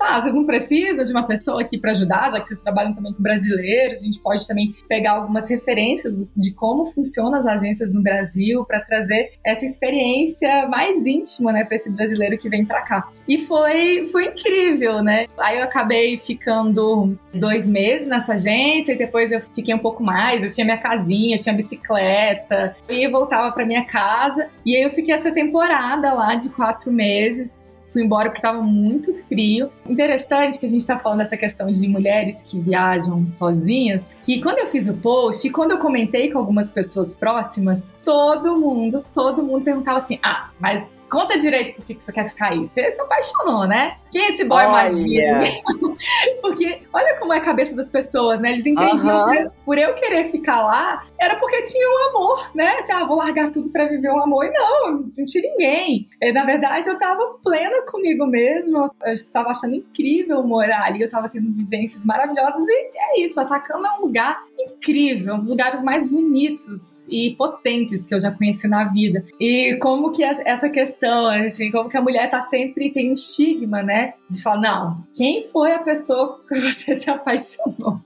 Ah, 0.00 0.20
vocês 0.20 0.34
não 0.34 0.44
precisam 0.44 1.04
de 1.04 1.12
uma 1.12 1.26
pessoa 1.26 1.60
aqui 1.60 1.78
para 1.78 1.90
ajudar, 1.90 2.30
já 2.30 2.40
que 2.40 2.46
vocês 2.46 2.60
trabalham 2.60 2.94
também 2.94 3.12
com 3.12 3.22
brasileiros, 3.22 4.00
a 4.00 4.04
gente 4.04 4.20
pode 4.20 4.46
também 4.46 4.74
pegar 4.88 5.12
algumas 5.12 5.48
referências 5.48 6.28
de 6.36 6.54
como 6.54 6.86
funcionam 6.86 7.34
as 7.34 7.46
agências 7.46 7.94
no 7.94 8.02
Brasil 8.02 8.64
para 8.64 8.80
trazer 8.80 9.30
essa 9.44 9.64
experiência 9.64 10.68
mais 10.68 11.06
íntima, 11.06 11.47
né, 11.52 11.64
para 11.64 11.74
esse 11.74 11.90
brasileiro 11.90 12.36
que 12.38 12.48
vem 12.48 12.64
para 12.64 12.82
cá. 12.82 13.08
E 13.26 13.38
foi, 13.38 14.06
foi 14.10 14.26
incrível, 14.26 15.02
né? 15.02 15.26
Aí 15.38 15.58
eu 15.58 15.64
acabei 15.64 16.18
ficando 16.18 17.16
dois 17.32 17.68
meses 17.68 18.08
nessa 18.08 18.34
agência 18.34 18.92
e 18.92 18.98
depois 18.98 19.32
eu 19.32 19.40
fiquei 19.40 19.74
um 19.74 19.78
pouco 19.78 20.02
mais. 20.02 20.44
Eu 20.44 20.50
tinha 20.50 20.64
minha 20.64 20.78
casinha, 20.78 21.36
eu 21.36 21.40
tinha 21.40 21.54
bicicleta 21.54 22.76
e 22.88 23.06
voltava 23.08 23.52
para 23.52 23.66
minha 23.66 23.84
casa. 23.84 24.48
E 24.64 24.76
aí 24.76 24.82
eu 24.82 24.90
fiquei 24.90 25.14
essa 25.14 25.32
temporada 25.32 26.12
lá 26.12 26.34
de 26.34 26.50
quatro 26.50 26.90
meses 26.90 27.76
fui 27.88 28.04
embora 28.04 28.28
porque 28.28 28.38
estava 28.38 28.62
muito 28.62 29.14
frio. 29.24 29.70
Interessante 29.88 30.58
que 30.58 30.66
a 30.66 30.68
gente 30.68 30.80
está 30.80 30.98
falando 30.98 31.18
dessa 31.18 31.36
questão 31.36 31.66
de 31.66 31.88
mulheres 31.88 32.42
que 32.42 32.60
viajam 32.60 33.28
sozinhas, 33.28 34.06
que 34.22 34.40
quando 34.40 34.58
eu 34.58 34.66
fiz 34.66 34.88
o 34.88 34.94
post 34.94 35.46
e 35.46 35.50
quando 35.50 35.72
eu 35.72 35.78
comentei 35.78 36.30
com 36.30 36.38
algumas 36.38 36.70
pessoas 36.70 37.14
próximas, 37.14 37.94
todo 38.04 38.58
mundo, 38.58 39.04
todo 39.12 39.42
mundo 39.42 39.64
perguntava 39.64 39.96
assim: 39.96 40.18
ah, 40.22 40.50
mas 40.60 40.96
conta 41.08 41.38
direito 41.38 41.74
por 41.74 41.84
que 41.84 41.94
você 41.94 42.12
quer 42.12 42.28
ficar 42.28 42.52
aí. 42.52 42.60
Você 42.60 42.90
se 42.90 43.00
apaixonou, 43.00 43.66
né? 43.66 43.96
Quem 44.10 44.22
é 44.22 44.28
esse 44.28 44.44
boy 44.44 44.58
olha. 44.58 44.68
magia? 44.68 45.60
porque 46.40 46.82
olha 46.92 47.18
como 47.18 47.32
é 47.32 47.38
a 47.38 47.40
cabeça 47.40 47.74
das 47.76 47.90
pessoas, 47.90 48.40
né? 48.40 48.52
Eles 48.52 48.66
entendiam 48.66 49.30
que 49.30 49.50
por 49.64 49.78
eu 49.78 49.94
querer 49.94 50.30
ficar 50.30 50.62
lá, 50.62 51.04
era 51.18 51.36
porque 51.36 51.62
tinha 51.62 51.88
um 51.88 52.08
amor, 52.10 52.50
né? 52.54 52.76
Assim, 52.78 52.92
ah, 52.92 53.04
vou 53.04 53.16
largar 53.16 53.50
tudo 53.50 53.70
para 53.70 53.86
viver 53.86 54.10
um 54.10 54.22
amor. 54.22 54.44
E 54.44 54.50
não, 54.50 54.92
não 55.16 55.24
tinha 55.24 55.42
ninguém. 55.42 56.06
E, 56.20 56.32
na 56.32 56.44
verdade, 56.44 56.88
eu 56.88 56.98
tava 56.98 57.38
plena 57.42 57.82
comigo 57.86 58.26
mesmo. 58.26 58.90
Eu 59.04 59.12
estava 59.12 59.50
achando 59.50 59.74
incrível 59.74 60.42
morar 60.42 60.84
ali. 60.84 61.02
Eu 61.02 61.10
tava 61.10 61.28
tendo 61.28 61.52
vivências 61.52 62.04
maravilhosas. 62.04 62.62
E 62.66 62.90
é 62.94 63.20
isso, 63.20 63.40
Atacama 63.40 63.88
é 63.88 63.98
um 63.98 64.02
lugar 64.02 64.42
incrível, 64.78 65.34
um 65.34 65.40
dos 65.40 65.50
lugares 65.50 65.82
mais 65.82 66.08
bonitos 66.08 67.04
e 67.08 67.34
potentes 67.36 68.06
que 68.06 68.14
eu 68.14 68.20
já 68.20 68.30
conheci 68.30 68.68
na 68.68 68.84
vida. 68.84 69.24
E 69.38 69.76
como 69.80 70.12
que 70.12 70.22
essa 70.22 70.68
questão, 70.70 71.26
assim, 71.26 71.70
como 71.70 71.88
que 71.88 71.96
a 71.96 72.02
mulher 72.02 72.30
tá 72.30 72.40
sempre 72.40 72.90
tem 72.90 73.10
um 73.10 73.14
estigma, 73.14 73.82
né? 73.82 74.14
De 74.28 74.42
falar, 74.42 74.60
não, 74.60 75.04
quem 75.14 75.42
foi 75.42 75.72
a 75.72 75.78
pessoa 75.80 76.40
que 76.48 76.60
você 76.60 76.94
se 76.94 77.10
apaixonou? 77.10 78.00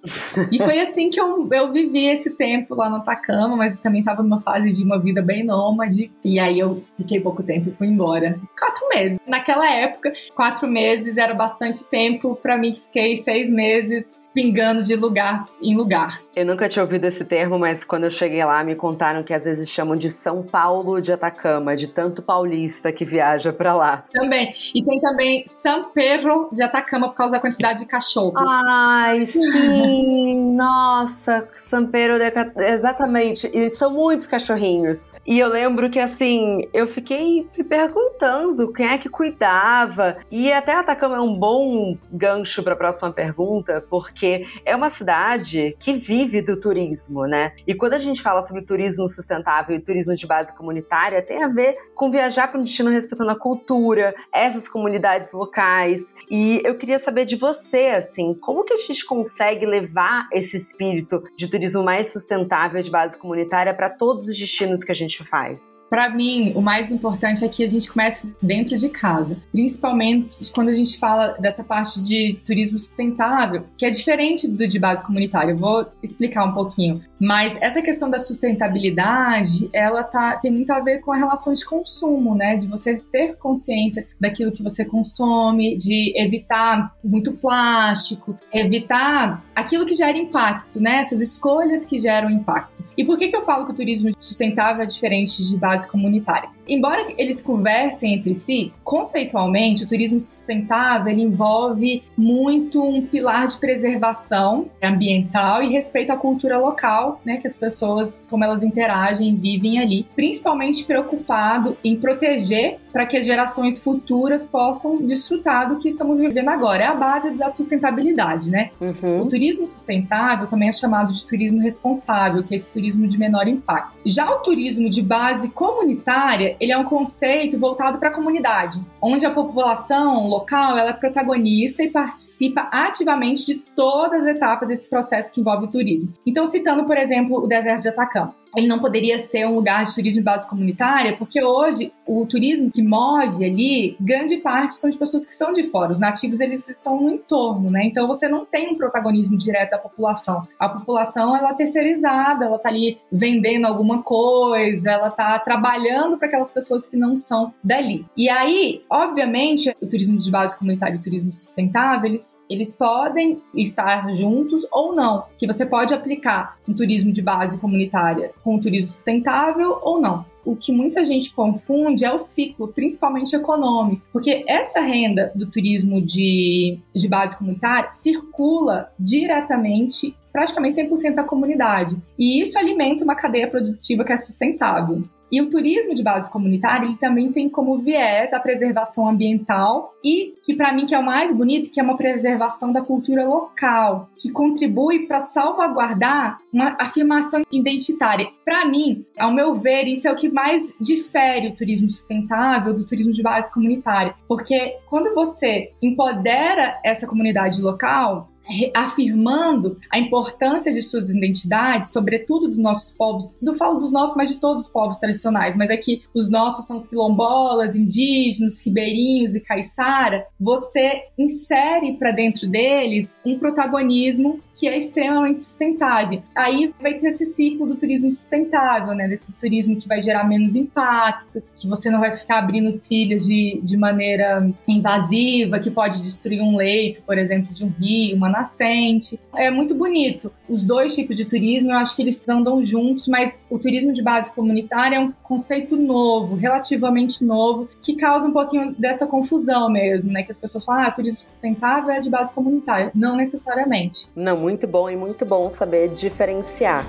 e 0.50 0.58
foi 0.58 0.80
assim 0.80 1.10
que 1.10 1.20
eu, 1.20 1.48
eu 1.52 1.72
vivi 1.72 2.06
esse 2.06 2.30
tempo 2.30 2.74
lá 2.74 2.88
no 2.88 2.96
Atacama, 2.96 3.56
mas 3.56 3.78
também 3.78 4.02
tava 4.02 4.22
numa 4.22 4.40
fase 4.40 4.70
de 4.70 4.82
uma 4.82 4.98
vida 4.98 5.22
bem 5.22 5.44
nômade. 5.44 6.10
E 6.24 6.38
aí 6.38 6.58
eu 6.58 6.82
fiquei 6.96 7.20
pouco 7.20 7.42
tempo 7.42 7.68
e 7.68 7.72
fui 7.72 7.86
embora. 7.86 8.38
Quatro 8.58 8.88
meses. 8.88 9.20
Naquela 9.26 9.70
época, 9.70 10.12
quatro 10.34 10.66
meses 10.66 11.18
era 11.18 11.34
bastante 11.34 11.88
tempo 11.88 12.36
para 12.36 12.56
mim 12.56 12.72
que 12.72 12.80
fiquei 12.80 13.16
seis 13.16 13.50
meses 13.50 14.22
pingando 14.34 14.82
de 14.82 14.96
lugar 14.96 15.46
em 15.60 15.76
lugar. 15.76 16.20
Eu 16.34 16.46
nunca 16.46 16.61
tinha 16.68 16.82
ouvido 16.82 17.04
esse 17.04 17.24
termo, 17.24 17.58
mas 17.58 17.84
quando 17.84 18.04
eu 18.04 18.10
cheguei 18.10 18.44
lá 18.44 18.62
me 18.64 18.74
contaram 18.74 19.22
que 19.22 19.34
às 19.34 19.44
vezes 19.44 19.68
chamam 19.68 19.96
de 19.96 20.08
São 20.08 20.42
Paulo 20.42 21.00
de 21.00 21.12
Atacama, 21.12 21.76
de 21.76 21.88
tanto 21.88 22.22
paulista 22.22 22.92
que 22.92 23.04
viaja 23.04 23.52
para 23.52 23.74
lá. 23.74 24.04
Também. 24.12 24.50
E 24.74 24.84
tem 24.84 25.00
também 25.00 25.44
São 25.46 25.84
Pedro 25.92 26.48
de 26.52 26.62
Atacama 26.62 27.08
por 27.08 27.16
causa 27.16 27.32
da 27.32 27.40
quantidade 27.40 27.80
de 27.80 27.86
cachorros. 27.86 28.50
Ai, 28.66 29.26
sim! 29.26 30.52
Nossa, 30.56 31.48
São 31.54 31.86
Pedro 31.86 32.18
de 32.18 32.62
exatamente. 32.64 33.50
E 33.52 33.70
são 33.70 33.92
muitos 33.92 34.26
cachorrinhos. 34.26 35.12
E 35.26 35.38
eu 35.38 35.48
lembro 35.48 35.90
que 35.90 35.98
assim, 35.98 36.66
eu 36.72 36.86
fiquei 36.86 37.46
me 37.56 37.64
perguntando 37.64 38.72
quem 38.72 38.86
é 38.86 38.98
que 38.98 39.08
cuidava. 39.08 40.16
E 40.30 40.52
até 40.52 40.74
Atacama 40.74 41.16
é 41.16 41.20
um 41.20 41.38
bom 41.38 41.96
gancho 42.10 42.62
para 42.62 42.74
a 42.74 42.76
próxima 42.76 43.12
pergunta, 43.12 43.84
porque 43.88 44.22
porque 44.22 44.46
é 44.64 44.76
uma 44.76 44.90
cidade 44.90 45.74
que 45.78 45.94
vive 45.94 46.42
do 46.42 46.51
turismo, 46.60 47.26
né? 47.26 47.52
E 47.66 47.74
quando 47.74 47.94
a 47.94 47.98
gente 47.98 48.22
fala 48.22 48.40
sobre 48.40 48.62
turismo 48.62 49.08
sustentável 49.08 49.76
e 49.76 49.80
turismo 49.80 50.14
de 50.14 50.26
base 50.26 50.54
comunitária, 50.56 51.22
tem 51.22 51.42
a 51.42 51.48
ver 51.48 51.76
com 51.94 52.10
viajar 52.10 52.48
para 52.48 52.60
um 52.60 52.64
destino 52.64 52.90
respeitando 52.90 53.30
a 53.30 53.38
cultura, 53.38 54.14
essas 54.32 54.68
comunidades 54.68 55.32
locais. 55.32 56.14
E 56.30 56.60
eu 56.64 56.76
queria 56.76 56.98
saber 56.98 57.24
de 57.24 57.36
você, 57.36 57.88
assim, 57.96 58.34
como 58.34 58.64
que 58.64 58.72
a 58.72 58.76
gente 58.76 59.04
consegue 59.04 59.66
levar 59.66 60.28
esse 60.32 60.56
espírito 60.56 61.22
de 61.36 61.48
turismo 61.48 61.82
mais 61.82 62.12
sustentável 62.12 62.80
de 62.82 62.90
base 62.90 63.16
comunitária 63.16 63.74
para 63.74 63.90
todos 63.90 64.28
os 64.28 64.38
destinos 64.38 64.84
que 64.84 64.92
a 64.92 64.94
gente 64.94 65.24
faz? 65.24 65.84
Para 65.90 66.08
mim, 66.10 66.52
o 66.54 66.60
mais 66.60 66.90
importante 66.90 67.44
é 67.44 67.48
que 67.48 67.62
a 67.62 67.66
gente 67.66 67.90
comece 67.92 68.32
dentro 68.40 68.76
de 68.76 68.88
casa, 68.88 69.36
principalmente 69.50 70.50
quando 70.52 70.68
a 70.68 70.72
gente 70.72 70.98
fala 70.98 71.36
dessa 71.38 71.64
parte 71.64 72.00
de 72.00 72.40
turismo 72.44 72.78
sustentável, 72.78 73.64
que 73.76 73.84
é 73.84 73.90
diferente 73.90 74.12
diferente 74.12 74.48
do 74.48 74.66
de 74.66 74.78
base 74.78 75.04
comunitária. 75.04 75.52
Eu 75.52 75.56
vou 75.56 75.86
explicar 76.02 76.41
um 76.46 76.54
pouquinho. 76.54 77.00
Mas 77.20 77.56
essa 77.60 77.80
questão 77.80 78.10
da 78.10 78.18
sustentabilidade, 78.18 79.68
ela 79.72 80.02
tá, 80.02 80.36
tem 80.36 80.50
muito 80.50 80.70
a 80.72 80.80
ver 80.80 81.00
com 81.00 81.12
a 81.12 81.16
relação 81.16 81.52
de 81.52 81.64
consumo, 81.64 82.34
né? 82.34 82.56
De 82.56 82.66
você 82.66 82.98
ter 82.98 83.36
consciência 83.36 84.06
daquilo 84.20 84.52
que 84.52 84.62
você 84.62 84.84
consome, 84.84 85.76
de 85.76 86.12
evitar 86.16 86.94
muito 87.02 87.32
plástico, 87.32 88.38
evitar 88.52 89.44
aquilo 89.54 89.86
que 89.86 89.94
gera 89.94 90.16
impacto, 90.16 90.80
né? 90.80 90.96
Essas 90.96 91.20
escolhas 91.20 91.84
que 91.84 91.98
geram 91.98 92.30
impacto. 92.30 92.84
E 92.96 93.04
por 93.04 93.18
que, 93.18 93.28
que 93.28 93.36
eu 93.36 93.44
falo 93.44 93.64
que 93.64 93.72
o 93.72 93.74
turismo 93.74 94.10
sustentável 94.20 94.82
é 94.82 94.86
diferente 94.86 95.44
de 95.44 95.56
base 95.56 95.90
comunitária? 95.90 96.50
Embora 96.68 97.12
eles 97.18 97.40
conversem 97.40 98.14
entre 98.14 98.34
si, 98.34 98.72
conceitualmente, 98.84 99.84
o 99.84 99.88
turismo 99.88 100.20
sustentável 100.20 101.12
envolve 101.12 102.02
muito 102.16 102.82
um 102.82 103.02
pilar 103.02 103.48
de 103.48 103.56
preservação 103.56 104.70
ambiental 104.82 105.62
e 105.62 105.72
respeito 105.72 106.12
à 106.12 106.16
cultura 106.16 106.31
local, 106.58 107.20
né, 107.24 107.36
que 107.36 107.46
as 107.46 107.56
pessoas, 107.56 108.26
como 108.28 108.44
elas 108.44 108.62
interagem, 108.62 109.36
vivem 109.36 109.78
ali, 109.78 110.06
principalmente 110.14 110.84
preocupado 110.84 111.76
em 111.82 111.96
proteger 111.96 112.78
para 112.92 113.06
que 113.06 113.16
as 113.16 113.24
gerações 113.24 113.82
futuras 113.82 114.44
possam 114.44 114.98
desfrutar 114.98 115.68
do 115.68 115.78
que 115.78 115.88
estamos 115.88 116.20
vivendo 116.20 116.48
agora. 116.48 116.84
É 116.84 116.86
a 116.86 116.94
base 116.94 117.30
da 117.32 117.48
sustentabilidade, 117.48 118.50
né? 118.50 118.70
Uhum. 118.80 119.22
O 119.22 119.28
turismo 119.28 119.66
sustentável 119.66 120.46
também 120.46 120.68
é 120.68 120.72
chamado 120.72 121.12
de 121.12 121.24
turismo 121.24 121.60
responsável, 121.60 122.42
que 122.42 122.54
é 122.54 122.56
esse 122.56 122.72
turismo 122.72 123.06
de 123.08 123.18
menor 123.18 123.48
impacto. 123.48 123.96
Já 124.04 124.30
o 124.30 124.40
turismo 124.40 124.90
de 124.90 125.02
base 125.02 125.48
comunitária, 125.50 126.56
ele 126.60 126.72
é 126.72 126.78
um 126.78 126.84
conceito 126.84 127.58
voltado 127.58 127.98
para 127.98 128.10
a 128.10 128.12
comunidade, 128.12 128.80
onde 129.00 129.24
a 129.24 129.30
população 129.30 130.28
local 130.28 130.76
ela 130.76 130.90
é 130.90 130.92
protagonista 130.92 131.82
e 131.82 131.90
participa 131.90 132.68
ativamente 132.70 133.46
de 133.46 133.54
todas 133.54 134.22
as 134.22 134.36
etapas 134.36 134.68
desse 134.68 134.88
processo 134.88 135.32
que 135.32 135.40
envolve 135.40 135.66
o 135.66 135.70
turismo. 135.70 136.12
Então, 136.26 136.44
citando, 136.44 136.84
por 136.84 136.96
exemplo, 136.96 137.38
o 137.38 137.46
deserto 137.46 137.82
de 137.82 137.88
Atacama 137.88 138.41
ele 138.56 138.66
não 138.66 138.78
poderia 138.78 139.18
ser 139.18 139.46
um 139.46 139.54
lugar 139.54 139.84
de 139.84 139.94
turismo 139.94 140.20
de 140.20 140.24
base 140.24 140.48
comunitária, 140.48 141.16
porque 141.16 141.42
hoje 141.42 141.92
o 142.06 142.26
turismo 142.26 142.70
que 142.70 142.82
move 142.82 143.44
ali, 143.44 143.96
grande 144.00 144.36
parte 144.36 144.74
são 144.74 144.90
de 144.90 144.98
pessoas 144.98 145.26
que 145.26 145.34
são 145.34 145.52
de 145.52 145.62
fora. 145.64 145.92
Os 145.92 146.00
nativos 146.00 146.40
eles 146.40 146.68
estão 146.68 147.00
no 147.00 147.10
entorno, 147.10 147.70
né? 147.70 147.84
Então 147.84 148.06
você 148.06 148.28
não 148.28 148.44
tem 148.44 148.70
um 148.70 148.76
protagonismo 148.76 149.38
direto 149.38 149.70
da 149.70 149.78
população. 149.78 150.46
A 150.58 150.68
população 150.68 151.36
ela 151.36 151.50
é 151.50 151.54
terceirizada, 151.54 152.44
ela 152.44 152.58
tá 152.58 152.68
ali 152.68 152.98
vendendo 153.10 153.66
alguma 153.66 154.02
coisa, 154.02 154.90
ela 154.90 155.10
tá 155.10 155.38
trabalhando 155.38 156.18
para 156.18 156.28
aquelas 156.28 156.52
pessoas 156.52 156.86
que 156.86 156.96
não 156.96 157.16
são 157.16 157.54
dali. 157.64 158.04
E 158.16 158.28
aí, 158.28 158.82
obviamente, 158.90 159.74
o 159.80 159.86
turismo 159.86 160.18
de 160.18 160.30
base 160.30 160.58
comunitária 160.58 160.94
e 160.94 160.98
o 160.98 161.02
turismo 161.02 161.32
sustentável, 161.32 162.06
eles, 162.06 162.38
eles 162.48 162.74
podem 162.74 163.40
estar 163.54 164.12
juntos 164.12 164.66
ou 164.70 164.94
não. 164.94 165.24
Que 165.36 165.46
você 165.46 165.64
pode 165.64 165.94
aplicar 165.94 166.58
um 166.68 166.74
turismo 166.74 167.12
de 167.12 167.22
base 167.22 167.60
comunitária 167.60 168.32
com 168.42 168.56
o 168.56 168.60
turismo 168.60 168.88
sustentável 168.88 169.78
ou 169.82 170.00
não. 170.00 170.24
O 170.44 170.56
que 170.56 170.72
muita 170.72 171.04
gente 171.04 171.32
confunde 171.32 172.04
é 172.04 172.12
o 172.12 172.18
ciclo, 172.18 172.68
principalmente 172.68 173.34
econômico, 173.36 174.02
porque 174.12 174.44
essa 174.48 174.80
renda 174.80 175.30
do 175.34 175.46
turismo 175.46 176.00
de, 176.00 176.78
de 176.94 177.08
base 177.08 177.38
comunitária 177.38 177.92
circula 177.92 178.92
diretamente 178.98 180.16
praticamente 180.32 180.76
100% 180.76 181.14
da 181.14 181.24
comunidade. 181.24 181.96
E 182.18 182.40
isso 182.40 182.58
alimenta 182.58 183.04
uma 183.04 183.14
cadeia 183.14 183.48
produtiva 183.48 184.02
que 184.02 184.12
é 184.12 184.16
sustentável. 184.16 185.04
E 185.32 185.40
o 185.40 185.48
turismo 185.48 185.94
de 185.94 186.02
base 186.02 186.30
comunitária, 186.30 186.84
ele 186.84 186.98
também 186.98 187.32
tem 187.32 187.48
como 187.48 187.78
viés 187.78 188.34
a 188.34 188.38
preservação 188.38 189.08
ambiental 189.08 189.94
e 190.04 190.34
que 190.42 190.54
para 190.54 190.74
mim 190.74 190.84
que 190.84 190.94
é 190.94 190.98
o 190.98 191.02
mais 191.02 191.34
bonito, 191.34 191.70
que 191.70 191.80
é 191.80 191.82
uma 191.82 191.96
preservação 191.96 192.70
da 192.70 192.82
cultura 192.82 193.26
local, 193.26 194.10
que 194.14 194.30
contribui 194.30 195.06
para 195.06 195.20
salvaguardar 195.20 196.38
uma 196.52 196.76
afirmação 196.78 197.42
identitária. 197.50 198.28
Para 198.44 198.66
mim, 198.66 199.06
ao 199.18 199.32
meu 199.32 199.54
ver, 199.54 199.86
isso 199.86 200.06
é 200.06 200.12
o 200.12 200.16
que 200.16 200.28
mais 200.28 200.76
difere 200.78 201.48
o 201.48 201.54
turismo 201.54 201.88
sustentável 201.88 202.74
do 202.74 202.84
turismo 202.84 203.12
de 203.12 203.22
base 203.22 203.52
comunitária, 203.54 204.14
porque 204.28 204.76
quando 204.86 205.14
você 205.14 205.70
empodera 205.82 206.78
essa 206.84 207.06
comunidade 207.06 207.62
local, 207.62 208.28
afirmando 208.74 209.78
a 209.90 209.98
importância 209.98 210.72
de 210.72 210.82
suas 210.82 211.08
identidades, 211.10 211.90
sobretudo 211.90 212.48
dos 212.48 212.58
nossos 212.58 212.92
povos, 212.92 213.36
não 213.40 213.54
falo 213.54 213.78
dos 213.78 213.92
nossos, 213.92 214.16
mas 214.16 214.30
de 214.30 214.38
todos 214.38 214.64
os 214.64 214.68
povos 214.68 214.98
tradicionais, 214.98 215.56
mas 215.56 215.70
aqui 215.70 216.02
é 216.04 216.08
os 216.14 216.30
nossos 216.30 216.66
são 216.66 216.76
os 216.76 216.86
quilombolas, 216.86 217.76
indígenas, 217.76 218.64
ribeirinhos 218.64 219.34
e 219.34 219.40
caiçara, 219.40 220.26
você 220.38 221.04
insere 221.18 221.94
para 221.94 222.10
dentro 222.10 222.48
deles 222.48 223.20
um 223.24 223.38
protagonismo 223.38 224.40
que 224.58 224.66
é 224.68 224.76
extremamente 224.76 225.40
sustentável. 225.40 226.22
Aí 226.34 226.74
vai 226.80 226.94
ter 226.94 227.08
esse 227.08 227.26
ciclo 227.26 227.66
do 227.66 227.74
turismo 227.74 228.12
sustentável, 228.12 228.94
né? 228.94 229.08
Desse 229.08 229.38
turismo 229.38 229.76
que 229.76 229.88
vai 229.88 230.00
gerar 230.00 230.24
menos 230.24 230.54
impacto, 230.54 231.42
que 231.56 231.66
você 231.66 231.90
não 231.90 232.00
vai 232.00 232.12
ficar 232.12 232.38
abrindo 232.38 232.78
trilhas 232.78 233.24
de, 233.24 233.60
de 233.62 233.76
maneira 233.76 234.50
invasiva, 234.66 235.58
que 235.58 235.70
pode 235.70 236.02
destruir 236.02 236.40
um 236.42 236.56
leito, 236.56 237.02
por 237.02 237.16
exemplo, 237.16 237.54
de 237.54 237.64
um 237.64 237.68
rio, 237.68 238.16
uma 238.16 238.28
nascente. 238.32 239.20
É 239.34 239.50
muito 239.50 239.74
bonito. 239.74 240.32
Os 240.48 240.64
dois 240.64 240.94
tipos 240.94 241.16
de 241.16 241.24
turismo, 241.24 241.70
eu 241.70 241.76
acho 241.76 241.94
que 241.94 242.02
eles 242.02 242.28
andam 242.28 242.60
juntos, 242.62 243.06
mas 243.06 243.40
o 243.48 243.58
turismo 243.58 243.92
de 243.92 244.02
base 244.02 244.34
comunitária 244.34 244.96
é 244.96 245.00
um 245.00 245.12
conceito 245.22 245.76
novo, 245.76 246.34
relativamente 246.34 247.24
novo, 247.24 247.68
que 247.80 247.94
causa 247.94 248.26
um 248.26 248.32
pouquinho 248.32 248.74
dessa 248.78 249.06
confusão 249.06 249.70
mesmo, 249.70 250.10
né? 250.10 250.22
Que 250.22 250.32
as 250.32 250.38
pessoas 250.38 250.64
falam, 250.64 250.84
ah, 250.84 250.90
turismo 250.90 251.20
sustentável 251.22 251.90
é 251.90 252.00
de 252.00 252.10
base 252.10 252.34
comunitária. 252.34 252.90
Não 252.94 253.16
necessariamente. 253.16 254.08
Não, 254.16 254.36
muito 254.36 254.66
bom 254.66 254.90
e 254.90 254.96
muito 254.96 255.24
bom 255.24 255.48
saber 255.50 255.88
diferenciar. 255.88 256.86